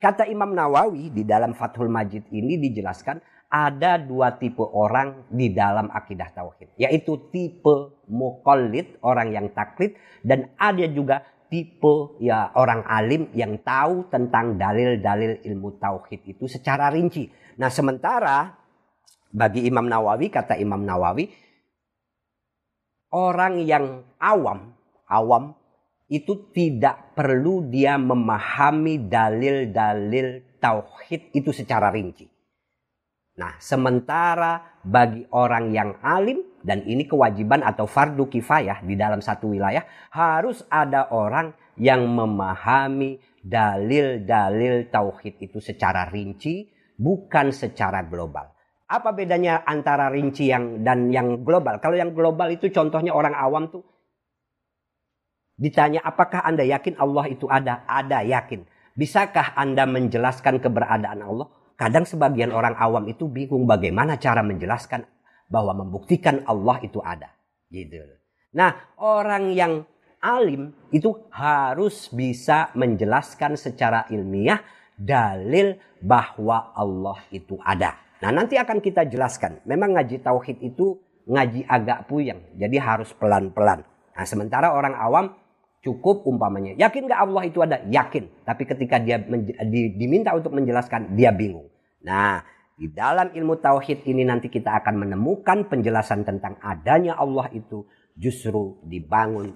kata 0.00 0.24
Imam 0.26 0.56
Nawawi 0.56 1.12
di 1.12 1.22
dalam 1.28 1.52
Fathul 1.52 1.92
Majid 1.92 2.32
ini 2.32 2.56
dijelaskan 2.56 3.20
ada 3.52 4.00
dua 4.00 4.34
tipe 4.34 4.64
orang 4.64 5.30
di 5.30 5.54
dalam 5.54 5.86
akidah 5.86 6.34
tauhid, 6.34 6.74
yaitu 6.74 7.30
tipe 7.30 8.02
mukallid, 8.10 8.98
orang 9.06 9.30
yang 9.30 9.46
taklid 9.54 9.94
dan 10.26 10.50
ada 10.58 10.88
juga 10.90 11.22
tipe 11.48 12.18
ya 12.20 12.52
orang 12.54 12.84
alim 12.86 13.30
yang 13.36 13.60
tahu 13.60 14.08
tentang 14.08 14.56
dalil-dalil 14.56 15.44
ilmu 15.44 15.76
tauhid 15.78 16.24
itu 16.24 16.44
secara 16.48 16.90
rinci. 16.90 17.28
Nah, 17.60 17.70
sementara 17.70 18.54
bagi 19.34 19.66
Imam 19.66 19.86
Nawawi 19.86 20.30
kata 20.30 20.54
Imam 20.58 20.82
Nawawi 20.86 21.26
orang 23.14 23.62
yang 23.62 24.06
awam, 24.18 24.74
awam 25.06 25.54
itu 26.10 26.52
tidak 26.52 27.16
perlu 27.16 27.66
dia 27.66 27.96
memahami 27.96 29.08
dalil-dalil 29.08 30.58
tauhid 30.62 31.34
itu 31.34 31.50
secara 31.50 31.90
rinci. 31.90 32.28
Nah, 33.34 33.58
sementara 33.58 34.78
bagi 34.86 35.26
orang 35.34 35.74
yang 35.74 35.98
alim 36.04 36.53
dan 36.64 36.80
ini 36.88 37.04
kewajiban 37.04 37.60
atau 37.60 37.84
fardu 37.84 38.32
kifayah 38.32 38.80
di 38.80 38.96
dalam 38.96 39.20
satu 39.20 39.52
wilayah 39.52 39.84
harus 40.08 40.64
ada 40.72 41.12
orang 41.12 41.52
yang 41.76 42.08
memahami 42.08 43.20
dalil-dalil 43.44 44.88
tauhid 44.88 45.44
itu 45.44 45.60
secara 45.60 46.08
rinci 46.08 46.72
bukan 46.96 47.52
secara 47.52 48.00
global. 48.08 48.48
Apa 48.88 49.12
bedanya 49.12 49.60
antara 49.68 50.08
rinci 50.08 50.48
yang 50.48 50.80
dan 50.80 51.12
yang 51.12 51.44
global? 51.44 51.76
Kalau 51.84 52.00
yang 52.00 52.16
global 52.16 52.48
itu 52.48 52.72
contohnya 52.72 53.12
orang 53.12 53.36
awam 53.36 53.68
tuh 53.68 53.84
ditanya 55.60 56.00
apakah 56.00 56.40
Anda 56.42 56.64
yakin 56.64 56.96
Allah 56.96 57.28
itu 57.28 57.44
ada? 57.46 57.84
Ada 57.84 58.24
yakin. 58.24 58.64
Bisakah 58.96 59.52
Anda 59.58 59.84
menjelaskan 59.84 60.64
keberadaan 60.64 61.20
Allah? 61.20 61.50
Kadang 61.74 62.06
sebagian 62.06 62.54
orang 62.54 62.78
awam 62.78 63.04
itu 63.10 63.26
bingung 63.26 63.66
bagaimana 63.66 64.14
cara 64.14 64.46
menjelaskan 64.46 65.13
bahwa 65.48 65.84
membuktikan 65.84 66.42
Allah 66.46 66.80
itu 66.82 66.98
ada. 67.00 67.30
Gitu. 67.68 68.00
Nah, 68.54 68.96
orang 69.02 69.50
yang 69.52 69.82
alim 70.22 70.72
itu 70.94 71.12
harus 71.34 72.08
bisa 72.08 72.72
menjelaskan 72.78 73.58
secara 73.58 74.06
ilmiah 74.08 74.62
dalil 74.94 75.76
bahwa 76.00 76.72
Allah 76.72 77.18
itu 77.34 77.58
ada. 77.60 77.98
Nah, 78.22 78.30
nanti 78.30 78.56
akan 78.56 78.78
kita 78.78 79.04
jelaskan. 79.10 79.60
Memang 79.66 79.98
ngaji 79.98 80.22
tauhid 80.22 80.62
itu 80.62 80.96
ngaji 81.28 81.66
agak 81.66 82.06
puyeng, 82.06 82.40
jadi 82.54 82.76
harus 82.78 83.10
pelan-pelan. 83.16 83.82
Nah, 84.14 84.24
sementara 84.28 84.70
orang 84.70 84.94
awam 84.94 85.34
Cukup 85.84 86.24
umpamanya. 86.24 86.72
Yakin 86.80 87.12
gak 87.12 87.20
Allah 87.28 87.44
itu 87.44 87.60
ada? 87.60 87.84
Yakin. 87.84 88.48
Tapi 88.48 88.64
ketika 88.64 88.96
dia 88.96 89.20
diminta 89.92 90.32
untuk 90.32 90.56
menjelaskan, 90.56 91.12
dia 91.12 91.28
bingung. 91.28 91.68
Nah, 92.00 92.40
di 92.74 92.90
dalam 92.90 93.30
ilmu 93.30 93.62
tauhid 93.62 94.02
ini 94.10 94.26
nanti 94.26 94.50
kita 94.50 94.82
akan 94.82 95.06
menemukan 95.06 95.70
penjelasan 95.70 96.26
tentang 96.26 96.58
adanya 96.58 97.14
Allah 97.14 97.46
itu 97.54 97.86
justru 98.18 98.82
dibangun 98.82 99.54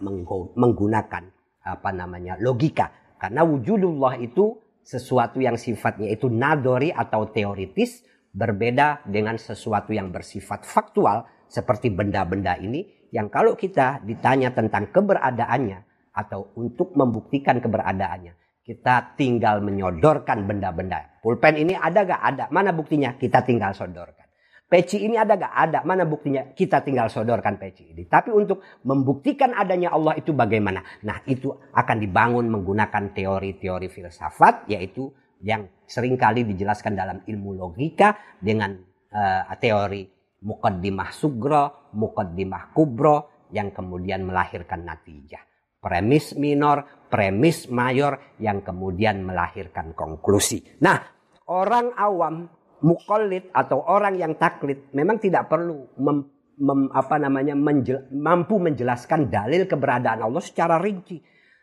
menggunakan 0.55 1.25
apa 1.67 1.91
namanya 1.91 2.39
logika. 2.39 3.19
Karena 3.19 3.43
wujudullah 3.43 4.23
itu 4.23 4.55
sesuatu 4.87 5.43
yang 5.43 5.59
sifatnya 5.59 6.15
itu 6.15 6.31
nadori 6.31 6.95
atau 6.95 7.27
teoritis 7.27 8.07
berbeda 8.31 9.03
dengan 9.03 9.35
sesuatu 9.35 9.91
yang 9.91 10.15
bersifat 10.15 10.63
faktual 10.63 11.27
seperti 11.51 11.91
benda-benda 11.91 12.55
ini 12.55 13.11
yang 13.11 13.27
kalau 13.27 13.59
kita 13.59 13.99
ditanya 14.07 14.55
tentang 14.55 14.95
keberadaannya 14.95 15.83
atau 16.15 16.55
untuk 16.55 16.95
membuktikan 16.95 17.59
keberadaannya 17.59 18.38
kita 18.69 19.17
tinggal 19.17 19.65
menyodorkan 19.65 20.45
benda-benda. 20.45 21.17
Pulpen 21.25 21.57
ini 21.57 21.73
ada 21.73 22.05
gak? 22.05 22.21
Ada. 22.21 22.45
Mana 22.53 22.77
buktinya? 22.77 23.17
Kita 23.17 23.41
tinggal 23.41 23.73
sodorkan. 23.73 24.29
Peci 24.69 25.09
ini 25.09 25.17
ada 25.17 25.41
gak? 25.41 25.49
Ada. 25.57 25.79
Mana 25.89 26.05
buktinya? 26.05 26.53
Kita 26.53 26.85
tinggal 26.85 27.09
sodorkan 27.09 27.57
peci 27.57 27.97
ini. 27.97 28.05
Tapi 28.05 28.29
untuk 28.29 28.61
membuktikan 28.85 29.57
adanya 29.57 29.97
Allah 29.97 30.21
itu 30.21 30.37
bagaimana? 30.37 30.85
Nah 31.09 31.25
itu 31.25 31.49
akan 31.49 31.97
dibangun 31.97 32.53
menggunakan 32.53 33.17
teori-teori 33.17 33.89
filsafat 33.89 34.69
yaitu 34.69 35.09
yang 35.41 35.65
sering 35.89 36.21
kali 36.21 36.45
dijelaskan 36.45 36.93
dalam 36.93 37.25
ilmu 37.25 37.57
logika 37.57 38.37
dengan 38.37 38.77
uh, 39.09 39.49
teori 39.57 40.05
mukaddimah 40.45 41.09
sugro, 41.17 41.89
mukaddimah 41.97 42.77
kubro 42.77 43.49
yang 43.49 43.73
kemudian 43.73 44.29
melahirkan 44.29 44.85
natijah. 44.85 45.41
Premis 45.79 46.35
minor, 46.35 46.98
premis 47.09 47.67
mayor 47.73 48.37
yang 48.39 48.61
kemudian 48.63 49.25
melahirkan 49.25 49.97
konklusi. 49.97 50.65
Nah, 50.85 51.01
orang 51.49 51.97
awam 51.97 52.49
mukallid 52.85 53.51
atau 53.51 53.83
orang 53.83 54.15
yang 54.15 54.39
taklid 54.39 54.93
memang 54.95 55.19
tidak 55.19 55.51
perlu 55.51 55.89
mem, 55.99 56.29
mem, 56.61 56.81
apa 56.95 57.17
namanya 57.19 57.59
menjel, 57.59 58.07
mampu 58.15 58.61
menjelaskan 58.63 59.27
dalil 59.27 59.67
keberadaan 59.67 60.23
Allah 60.23 60.43
secara 60.45 60.79
rinci. 60.79 61.19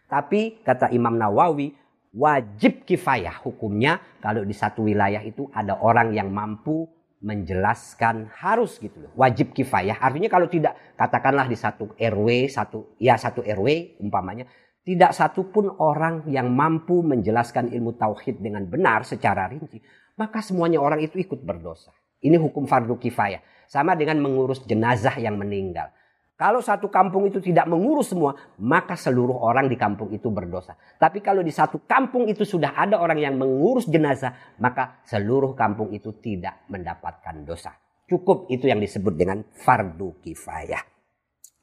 Tapi 0.06 0.62
kata 0.62 0.92
Imam 0.94 1.16
Nawawi 1.16 1.72
wajib 2.16 2.88
kifayah 2.88 3.44
hukumnya 3.44 4.00
kalau 4.24 4.48
di 4.48 4.56
satu 4.56 4.88
wilayah 4.88 5.20
itu 5.22 5.52
ada 5.52 5.84
orang 5.84 6.16
yang 6.16 6.32
mampu 6.32 6.88
menjelaskan 7.26 8.32
harus 8.38 8.80
gitu 8.80 9.02
loh 9.04 9.12
wajib 9.20 9.52
kifayah 9.52 10.00
artinya 10.00 10.32
kalau 10.32 10.48
tidak 10.48 10.78
katakanlah 10.96 11.50
di 11.50 11.58
satu 11.60 11.92
RW 11.98 12.48
satu 12.48 12.96
ya 13.02 13.20
satu 13.20 13.44
RW 13.44 14.00
umpamanya 14.00 14.48
tidak 14.86 15.18
satupun 15.18 15.82
orang 15.82 16.30
yang 16.30 16.54
mampu 16.54 17.02
menjelaskan 17.02 17.74
ilmu 17.74 17.98
tauhid 17.98 18.38
dengan 18.38 18.70
benar 18.70 19.02
secara 19.02 19.50
rinci 19.50 19.82
maka 20.16 20.40
semuanya 20.40 20.80
orang 20.80 21.04
itu 21.04 21.20
ikut 21.20 21.44
berdosa. 21.44 21.92
Ini 22.24 22.40
hukum 22.40 22.66
fardu 22.66 22.96
kifayah. 22.98 23.44
Sama 23.68 23.94
dengan 23.94 24.24
mengurus 24.24 24.64
jenazah 24.64 25.20
yang 25.20 25.36
meninggal. 25.36 25.92
Kalau 26.36 26.60
satu 26.60 26.92
kampung 26.92 27.32
itu 27.32 27.40
tidak 27.40 27.64
mengurus 27.64 28.12
semua, 28.12 28.36
maka 28.60 29.00
seluruh 29.00 29.40
orang 29.40 29.72
di 29.72 29.80
kampung 29.80 30.12
itu 30.12 30.28
berdosa. 30.28 30.76
Tapi 31.00 31.24
kalau 31.24 31.40
di 31.40 31.52
satu 31.52 31.88
kampung 31.88 32.28
itu 32.28 32.44
sudah 32.44 32.76
ada 32.76 33.00
orang 33.00 33.24
yang 33.24 33.40
mengurus 33.40 33.88
jenazah, 33.88 34.36
maka 34.60 35.00
seluruh 35.08 35.56
kampung 35.56 35.96
itu 35.96 36.12
tidak 36.20 36.68
mendapatkan 36.68 37.40
dosa. 37.48 37.72
Cukup 38.04 38.52
itu 38.52 38.68
yang 38.68 38.84
disebut 38.84 39.16
dengan 39.16 39.48
fardu 39.48 40.20
kifayah. 40.20 40.84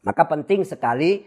Maka 0.03 0.25
penting 0.25 0.65
sekali 0.65 1.21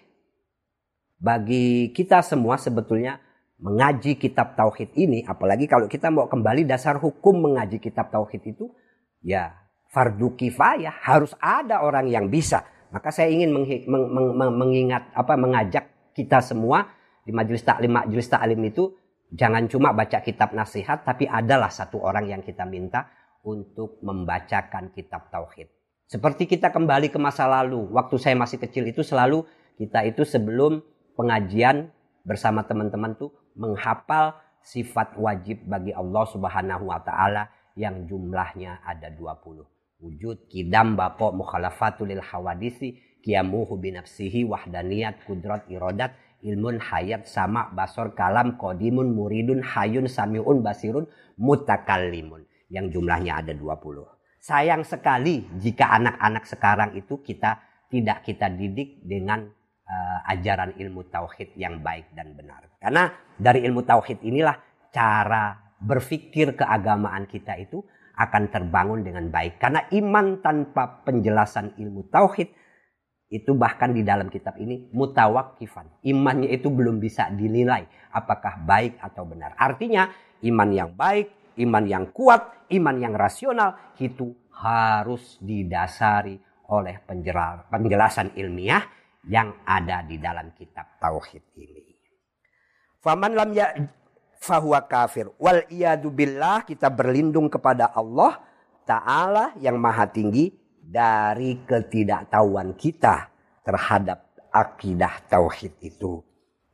bagi 1.15 1.95
kita 1.95 2.21
semua 2.21 2.59
sebetulnya 2.59 3.23
mengaji 3.55 4.19
kitab 4.19 4.59
tauhid 4.59 4.91
ini, 4.99 5.23
apalagi 5.23 5.65
kalau 5.65 5.87
kita 5.87 6.11
mau 6.11 6.27
kembali 6.27 6.67
dasar 6.67 6.99
hukum 6.99 7.39
mengaji 7.39 7.79
kitab 7.79 8.11
tauhid 8.11 8.43
itu, 8.43 8.67
ya 9.23 9.55
fardu 9.89 10.35
kifayah 10.35 10.91
harus 11.07 11.31
ada 11.39 11.79
orang 11.81 12.11
yang 12.11 12.27
bisa. 12.27 12.67
Maka 12.91 13.11
saya 13.15 13.31
ingin 13.31 13.51
meng, 13.55 13.65
meng, 13.87 14.05
meng, 14.35 14.51
mengingat 14.55 15.11
apa 15.15 15.39
mengajak 15.39 16.13
kita 16.15 16.39
semua 16.43 16.91
di 17.25 17.31
majelis 17.33 17.63
taklim 17.65 17.91
majelis 17.91 18.27
taklim 18.29 18.61
itu 18.63 18.95
jangan 19.33 19.67
cuma 19.67 19.91
baca 19.91 20.21
kitab 20.21 20.53
nasihat 20.55 21.03
tapi 21.03 21.27
adalah 21.27 21.67
satu 21.73 21.99
orang 21.99 22.29
yang 22.29 22.41
kita 22.45 22.63
minta 22.63 23.09
untuk 23.43 23.99
membacakan 24.03 24.91
kitab 24.91 25.31
tauhid. 25.31 25.69
Seperti 26.05 26.45
kita 26.45 26.69
kembali 26.69 27.09
ke 27.09 27.17
masa 27.17 27.49
lalu, 27.49 27.89
waktu 27.89 28.15
saya 28.21 28.37
masih 28.37 28.61
kecil 28.61 28.85
itu 28.85 29.01
selalu 29.01 29.41
kita 29.75 30.05
itu 30.05 30.21
sebelum 30.21 30.85
pengajian 31.15 31.89
bersama 32.21 32.67
teman-teman 32.67 33.15
tuh 33.15 33.31
menghafal 33.55 34.35
sifat 34.65 35.15
wajib 35.15 35.63
bagi 35.65 35.95
Allah 35.95 36.25
Subhanahu 36.27 36.89
wa 36.89 36.99
taala 37.01 37.47
yang 37.77 38.07
jumlahnya 38.07 38.81
ada 38.83 39.11
20. 39.11 39.63
Wujud, 40.03 40.51
kidam, 40.51 40.99
bako, 40.99 41.31
mukhalafatul 41.31 42.11
hawadisi, 42.19 42.99
kiamuhu 43.23 43.79
binafsihi, 43.79 44.43
wahdaniyat, 44.43 45.23
kudrat, 45.23 45.65
irodat, 45.71 46.13
ilmun, 46.43 46.77
hayat, 46.77 47.25
sama, 47.25 47.71
basor, 47.71 48.11
kalam, 48.13 48.59
kodimun, 48.59 49.15
muridun, 49.15 49.63
hayun, 49.63 50.05
samiun, 50.05 50.59
basirun, 50.61 51.07
mutakallimun. 51.39 52.43
Yang 52.67 52.99
jumlahnya 52.99 53.45
ada 53.45 53.53
20. 53.53 54.03
Sayang 54.41 54.85
sekali 54.85 55.41
jika 55.57 55.95
anak-anak 55.95 56.43
sekarang 56.45 56.91
itu 56.93 57.17
kita 57.21 57.61
tidak 57.89 58.21
kita 58.25 58.45
didik 58.51 59.01
dengan 59.01 59.49
uh, 59.85 60.19
ajaran 60.29 60.75
ilmu 60.77 61.07
tauhid 61.09 61.53
yang 61.55 61.79
baik 61.81 62.11
dan 62.17 62.33
benar. 62.33 62.65
Karena 62.81 63.09
dari 63.37 63.65
ilmu 63.65 63.85
tauhid 63.85 64.21
inilah 64.25 64.57
cara 64.89 65.55
berpikir 65.81 66.57
keagamaan 66.57 67.29
kita 67.29 67.57
itu 67.61 67.81
akan 68.15 68.47
terbangun 68.49 69.03
dengan 69.03 69.27
baik. 69.27 69.59
Karena 69.59 69.85
iman 69.91 70.39
tanpa 70.39 71.03
penjelasan 71.03 71.75
ilmu 71.77 72.07
tauhid 72.09 72.49
itu 73.25 73.51
bahkan 73.57 73.91
di 73.91 74.05
dalam 74.05 74.29
kitab 74.31 74.55
ini 74.61 74.87
mutawakifan. 74.93 75.99
Imannya 76.05 76.53
itu 76.53 76.69
belum 76.71 77.01
bisa 77.01 77.27
dinilai 77.33 77.83
apakah 78.13 78.61
baik 78.63 79.01
atau 79.01 79.25
benar. 79.27 79.57
Artinya 79.57 80.07
iman 80.45 80.69
yang 80.71 80.91
baik, 80.93 81.57
iman 81.59 81.83
yang 81.83 82.05
kuat, 82.13 82.69
iman 82.71 82.95
yang 82.95 83.17
rasional 83.17 83.75
itu 83.99 84.31
harus 84.55 85.35
didasari 85.43 86.39
oleh 86.71 86.97
penjelasan 87.69 88.33
ilmiah 88.39 88.81
yang 89.25 89.53
ada 89.65 90.05
di 90.05 90.21
dalam 90.21 90.53
kitab 90.53 91.01
tauhid 91.01 91.43
ini. 91.57 91.93
Faman 93.01 93.33
lam 93.37 93.49
ya 93.53 93.73
fahuwa 94.41 94.85
kafir. 94.85 95.29
Wal 95.37 95.65
iyadu 95.69 96.09
billah 96.13 96.65
kita 96.65 96.89
berlindung 96.89 97.49
kepada 97.49 97.93
Allah 97.93 98.41
Ta'ala 98.85 99.57
yang 99.57 99.81
maha 99.81 100.05
tinggi 100.05 100.53
dari 100.85 101.65
ketidaktahuan 101.65 102.77
kita 102.77 103.33
terhadap 103.65 104.29
akidah 104.53 105.25
tauhid 105.25 105.73
itu. 105.81 106.21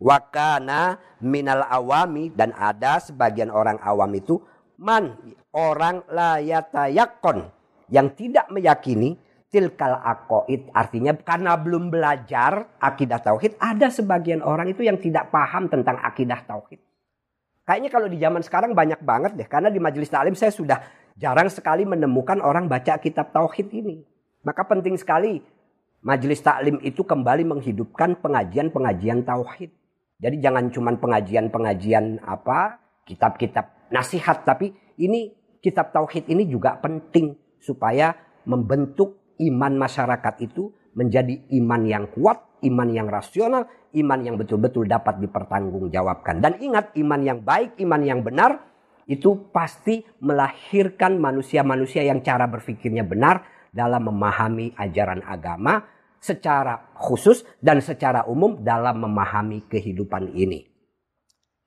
Wakana 0.02 1.00
minal 1.24 1.64
awami 1.72 2.34
dan 2.34 2.52
ada 2.58 3.00
sebagian 3.00 3.48
orang 3.48 3.80
awam 3.80 4.12
itu 4.18 4.44
man 4.76 5.16
orang 5.56 6.04
layatayakon 6.10 7.48
yang 7.88 8.12
tidak 8.18 8.50
meyakini 8.50 9.16
tilkal 9.52 10.00
akoid 10.00 10.72
artinya 10.72 11.12
karena 11.20 11.60
belum 11.60 11.92
belajar 11.92 12.72
akidah 12.80 13.20
tauhid 13.20 13.60
ada 13.60 13.92
sebagian 13.92 14.40
orang 14.40 14.72
itu 14.72 14.88
yang 14.88 14.96
tidak 14.96 15.28
paham 15.28 15.68
tentang 15.68 16.00
akidah 16.00 16.40
tauhid. 16.48 16.80
Kayaknya 17.68 17.90
kalau 17.92 18.08
di 18.08 18.18
zaman 18.18 18.42
sekarang 18.42 18.72
banyak 18.72 19.04
banget 19.04 19.36
deh 19.36 19.46
karena 19.46 19.68
di 19.68 19.78
majelis 19.78 20.08
taklim 20.08 20.34
saya 20.34 20.56
sudah 20.56 20.80
jarang 21.20 21.52
sekali 21.52 21.84
menemukan 21.84 22.40
orang 22.40 22.72
baca 22.72 22.96
kitab 22.98 23.36
tauhid 23.36 23.70
ini. 23.76 24.02
Maka 24.42 24.64
penting 24.66 24.96
sekali 24.96 25.44
majelis 26.02 26.42
taklim 26.42 26.80
itu 26.82 27.04
kembali 27.04 27.44
menghidupkan 27.46 28.24
pengajian-pengajian 28.24 29.28
tauhid. 29.28 29.70
Jadi 30.18 30.36
jangan 30.40 30.72
cuma 30.72 30.96
pengajian-pengajian 30.96 32.24
apa 32.24 32.80
kitab-kitab 33.04 33.92
nasihat 33.92 34.48
tapi 34.48 34.72
ini 34.96 35.36
kitab 35.60 35.92
tauhid 35.92 36.32
ini 36.32 36.48
juga 36.48 36.80
penting 36.80 37.36
supaya 37.62 38.16
membentuk 38.48 39.21
iman 39.42 39.74
masyarakat 39.78 40.40
itu 40.44 40.70
menjadi 40.94 41.40
iman 41.62 41.82
yang 41.88 42.06
kuat, 42.12 42.62
iman 42.68 42.90
yang 42.92 43.08
rasional, 43.08 43.66
iman 43.96 44.20
yang 44.22 44.36
betul-betul 44.36 44.86
dapat 44.86 45.20
dipertanggungjawabkan. 45.24 46.44
Dan 46.44 46.60
ingat, 46.60 46.94
iman 47.00 47.22
yang 47.24 47.40
baik, 47.42 47.80
iman 47.82 48.02
yang 48.04 48.22
benar 48.22 48.72
itu 49.10 49.52
pasti 49.52 50.06
melahirkan 50.22 51.18
manusia-manusia 51.18 52.06
yang 52.06 52.22
cara 52.22 52.48
berpikirnya 52.48 53.04
benar 53.04 53.44
dalam 53.72 54.08
memahami 54.08 54.76
ajaran 54.78 55.26
agama 55.26 55.84
secara 56.22 56.94
khusus 56.94 57.42
dan 57.58 57.82
secara 57.82 58.30
umum 58.30 58.62
dalam 58.62 59.02
memahami 59.02 59.66
kehidupan 59.66 60.38
ini. 60.38 60.70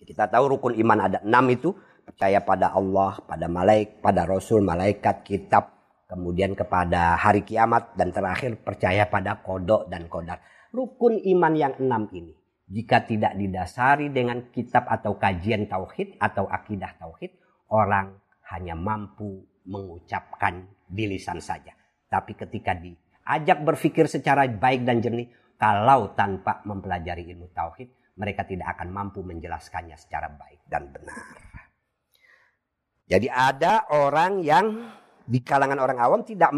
Kita 0.05 0.29
tahu 0.29 0.57
rukun 0.57 0.77
iman 0.85 1.01
ada 1.01 1.19
enam 1.25 1.49
itu 1.49 1.73
percaya 2.05 2.45
pada 2.45 2.77
Allah, 2.77 3.19
pada 3.25 3.49
malaikat, 3.49 4.05
pada 4.05 4.29
rasul, 4.29 4.61
malaikat, 4.61 5.25
kitab, 5.25 5.74
kemudian 6.09 6.53
kepada 6.53 7.17
hari 7.17 7.43
kiamat, 7.43 7.97
dan 7.97 8.13
terakhir 8.13 8.61
percaya 8.61 9.09
pada 9.09 9.41
kodok 9.41 9.89
dan 9.89 10.07
kodar. 10.09 10.41
Rukun 10.75 11.23
iman 11.23 11.55
yang 11.55 11.75
enam 11.79 12.11
ini, 12.11 12.35
jika 12.67 13.05
tidak 13.05 13.39
didasari 13.39 14.11
dengan 14.11 14.51
kitab 14.51 14.89
atau 14.89 15.15
kajian 15.21 15.71
tauhid 15.71 16.19
atau 16.19 16.49
akidah 16.51 16.97
tauhid, 16.99 17.31
orang 17.71 18.19
hanya 18.51 18.75
mampu 18.75 19.45
mengucapkan 19.65 20.67
di 20.85 21.05
lisan 21.09 21.41
saja. 21.41 21.73
Tapi 22.09 22.37
ketika 22.37 22.77
diajak 22.77 23.65
berpikir 23.65 24.07
secara 24.07 24.45
baik 24.49 24.85
dan 24.85 25.01
jernih, 25.01 25.29
kalau 25.55 26.13
tanpa 26.13 26.61
mempelajari 26.67 27.31
ilmu 27.33 27.49
tauhid, 27.55 27.89
mereka 28.19 28.47
tidak 28.47 28.79
akan 28.79 28.95
mampu 28.95 29.23
menjelaskannya 29.27 29.99
secara 29.99 30.31
baik 30.31 30.63
dan 30.71 30.91
benar. 30.91 31.17
Jadi 33.05 33.29
ada 33.29 33.85
orang 33.93 34.41
yang 34.41 34.67
di 35.25 35.41
kalangan 35.41 35.81
orang 35.81 35.99
awam 36.01 36.21
tidak 36.21 36.53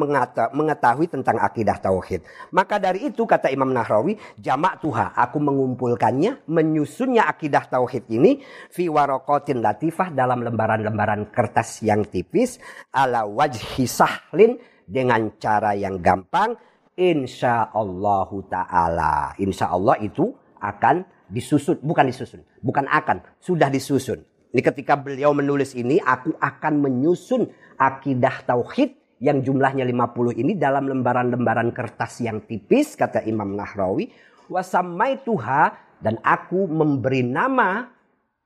mengetahui 0.51 1.07
tentang 1.07 1.39
akidah 1.39 1.79
tauhid. 1.79 2.27
Maka 2.51 2.83
dari 2.83 3.07
itu 3.07 3.23
kata 3.23 3.47
Imam 3.51 3.71
Nahrawi, 3.71 4.19
jamak 4.39 4.83
tuha, 4.83 5.15
aku 5.15 5.39
mengumpulkannya, 5.39 6.51
menyusunnya 6.51 7.31
akidah 7.31 7.71
tauhid 7.71 8.11
ini 8.11 8.43
fi 8.75 8.91
warokotin 8.91 9.63
latifah 9.63 10.11
dalam 10.11 10.43
lembaran-lembaran 10.43 11.31
kertas 11.31 11.87
yang 11.87 12.03
tipis 12.11 12.59
ala 12.91 13.23
wajhi 13.23 13.87
sahlin 13.87 14.59
dengan 14.87 15.39
cara 15.39 15.75
yang 15.75 16.03
gampang 16.03 16.59
insya 16.99 17.71
Allah 17.71 18.31
taala. 18.51 19.35
Insya 19.39 19.71
Allah 19.71 19.99
itu 20.03 20.35
akan 20.59 21.07
disusun, 21.31 21.79
bukan 21.83 22.07
disusun, 22.11 22.43
bukan 22.63 22.87
akan, 22.91 23.23
sudah 23.39 23.71
disusun. 23.71 24.36
Ini 24.57 24.65
ketika 24.65 24.97
beliau 24.97 25.37
menulis 25.37 25.77
ini, 25.77 26.01
aku 26.01 26.33
akan 26.41 26.81
menyusun 26.81 27.45
akidah 27.77 28.41
tauhid 28.49 29.21
yang 29.21 29.45
jumlahnya 29.45 29.85
50 29.85 30.33
ini 30.33 30.57
dalam 30.57 30.89
lembaran-lembaran 30.89 31.77
kertas 31.77 32.25
yang 32.25 32.41
tipis, 32.41 32.97
kata 32.97 33.21
Imam 33.29 33.53
Nahrawi. 33.53 34.09
Wasamai 34.49 35.21
tuha 35.21 35.77
dan 36.01 36.17
aku 36.25 36.73
memberi 36.73 37.21
nama 37.21 37.85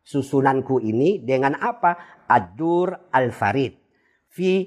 susunanku 0.03 0.83
ini 0.83 1.23
dengan 1.23 1.55
apa? 1.55 2.27
Adur 2.27 2.90
al-Farid. 3.14 3.79
Fi 4.27 4.66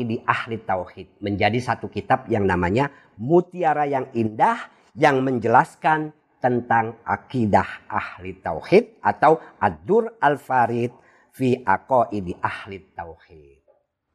ini 0.00 0.24
ahli 0.24 0.56
tauhid. 0.56 1.20
Menjadi 1.20 1.60
satu 1.60 1.92
kitab 1.92 2.32
yang 2.32 2.48
namanya 2.48 2.88
Mutiara 3.20 3.84
yang 3.84 4.08
Indah 4.16 4.72
yang 4.96 5.20
menjelaskan 5.20 6.16
tentang 6.42 6.98
akidah 7.06 7.86
ahli 7.86 8.42
tauhid 8.42 8.98
atau 8.98 9.38
adur 9.62 10.18
al-farid 10.18 10.90
fi 11.30 11.62
aqaidi 11.62 12.34
ahli 12.42 12.82
tauhid. 12.90 13.62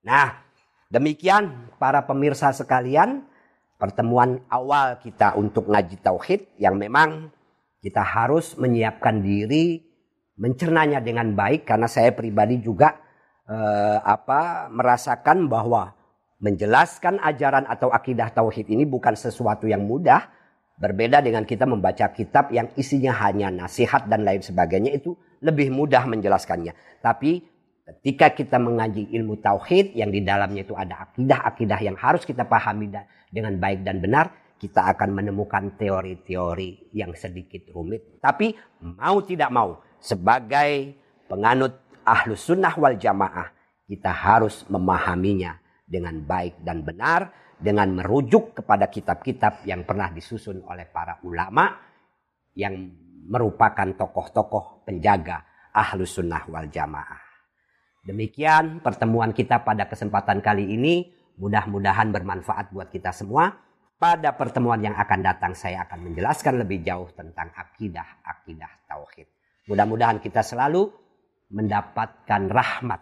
Nah, 0.04 0.44
demikian 0.92 1.72
para 1.80 2.04
pemirsa 2.04 2.52
sekalian, 2.52 3.24
pertemuan 3.80 4.44
awal 4.52 5.00
kita 5.00 5.40
untuk 5.40 5.72
ngaji 5.72 5.98
tauhid 6.04 6.60
yang 6.60 6.76
memang 6.76 7.32
kita 7.80 8.04
harus 8.04 8.60
menyiapkan 8.60 9.24
diri 9.24 9.80
mencernanya 10.38 11.02
dengan 11.02 11.34
baik 11.34 11.66
karena 11.66 11.88
saya 11.88 12.14
pribadi 12.14 12.62
juga 12.62 12.94
eh, 13.48 13.98
apa 14.04 14.70
merasakan 14.70 15.50
bahwa 15.50 15.98
menjelaskan 16.38 17.18
ajaran 17.18 17.66
atau 17.66 17.90
akidah 17.90 18.30
tauhid 18.30 18.70
ini 18.70 18.86
bukan 18.86 19.18
sesuatu 19.18 19.66
yang 19.66 19.82
mudah 19.82 20.37
Berbeda 20.78 21.26
dengan 21.26 21.42
kita 21.42 21.66
membaca 21.66 22.14
kitab 22.14 22.54
yang 22.54 22.70
isinya 22.78 23.10
hanya 23.26 23.50
nasihat 23.50 24.06
dan 24.06 24.22
lain 24.22 24.46
sebagainya 24.46 24.94
itu 24.94 25.18
lebih 25.42 25.74
mudah 25.74 26.06
menjelaskannya. 26.06 27.02
Tapi 27.02 27.42
ketika 27.82 28.30
kita 28.38 28.62
mengaji 28.62 29.10
ilmu 29.18 29.42
tauhid 29.42 29.98
yang 29.98 30.14
di 30.14 30.22
dalamnya 30.22 30.62
itu 30.62 30.78
ada 30.78 31.10
akidah-akidah 31.10 31.80
yang 31.82 31.98
harus 31.98 32.22
kita 32.30 32.46
pahami 32.46 32.94
dengan 33.34 33.58
baik 33.58 33.82
dan 33.82 33.98
benar, 33.98 34.30
kita 34.62 34.86
akan 34.94 35.18
menemukan 35.18 35.74
teori-teori 35.78 36.94
yang 36.94 37.14
sedikit 37.18 37.74
rumit. 37.74 38.22
Tapi 38.22 38.54
mau 38.82 39.18
tidak 39.26 39.50
mau 39.50 39.82
sebagai 39.98 40.94
penganut 41.26 41.74
ahlus 42.06 42.46
sunnah 42.46 42.74
wal 42.78 42.98
jamaah 42.98 43.50
kita 43.88 44.12
harus 44.12 44.68
memahaminya 44.68 45.58
dengan 45.88 46.20
baik 46.20 46.60
dan 46.62 46.84
benar 46.84 47.32
dengan 47.58 47.90
merujuk 47.98 48.62
kepada 48.62 48.86
kitab-kitab 48.88 49.66
yang 49.66 49.82
pernah 49.82 50.14
disusun 50.14 50.62
oleh 50.70 50.86
para 50.86 51.18
ulama 51.26 51.74
yang 52.54 52.74
merupakan 53.28 53.98
tokoh-tokoh 53.98 54.86
penjaga 54.86 55.42
ahlus 55.74 56.22
sunnah 56.22 56.46
wal 56.50 56.70
jamaah. 56.70 57.22
Demikian 58.06 58.80
pertemuan 58.80 59.36
kita 59.36 59.62
pada 59.68 59.90
kesempatan 59.90 60.40
kali 60.40 60.64
ini. 60.74 61.12
Mudah-mudahan 61.38 62.10
bermanfaat 62.10 62.74
buat 62.74 62.90
kita 62.90 63.14
semua. 63.14 63.52
Pada 63.98 64.34
pertemuan 64.34 64.78
yang 64.82 64.94
akan 64.94 65.20
datang 65.26 65.54
saya 65.58 65.86
akan 65.86 66.10
menjelaskan 66.10 66.62
lebih 66.62 66.86
jauh 66.86 67.10
tentang 67.14 67.50
akidah-akidah 67.54 68.90
tauhid. 68.90 69.28
Mudah-mudahan 69.68 70.22
kita 70.22 70.46
selalu 70.46 70.88
mendapatkan 71.50 72.42
rahmat 72.48 73.02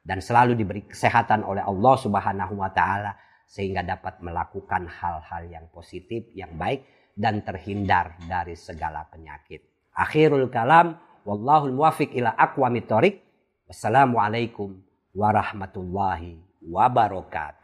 dan 0.00 0.18
selalu 0.18 0.56
diberi 0.56 0.82
kesehatan 0.88 1.44
oleh 1.44 1.60
Allah 1.60 1.94
Subhanahu 2.00 2.56
wa 2.56 2.72
taala 2.72 3.12
sehingga 3.50 3.82
dapat 3.82 4.22
melakukan 4.22 4.86
hal-hal 4.86 5.50
yang 5.50 5.66
positif, 5.74 6.30
yang 6.38 6.54
baik 6.54 6.86
dan 7.18 7.42
terhindar 7.42 8.14
dari 8.30 8.54
segala 8.54 9.02
penyakit. 9.10 9.90
Akhirul 9.90 10.46
kalam, 10.54 10.94
wallahul 11.26 11.74
muwafiq 11.74 12.14
ila 12.14 12.30
aqwamit 12.38 12.86
thoriq. 12.86 13.18
Wassalamualaikum 13.66 14.78
warahmatullahi 15.10 16.38
wabarakatuh. 16.62 17.60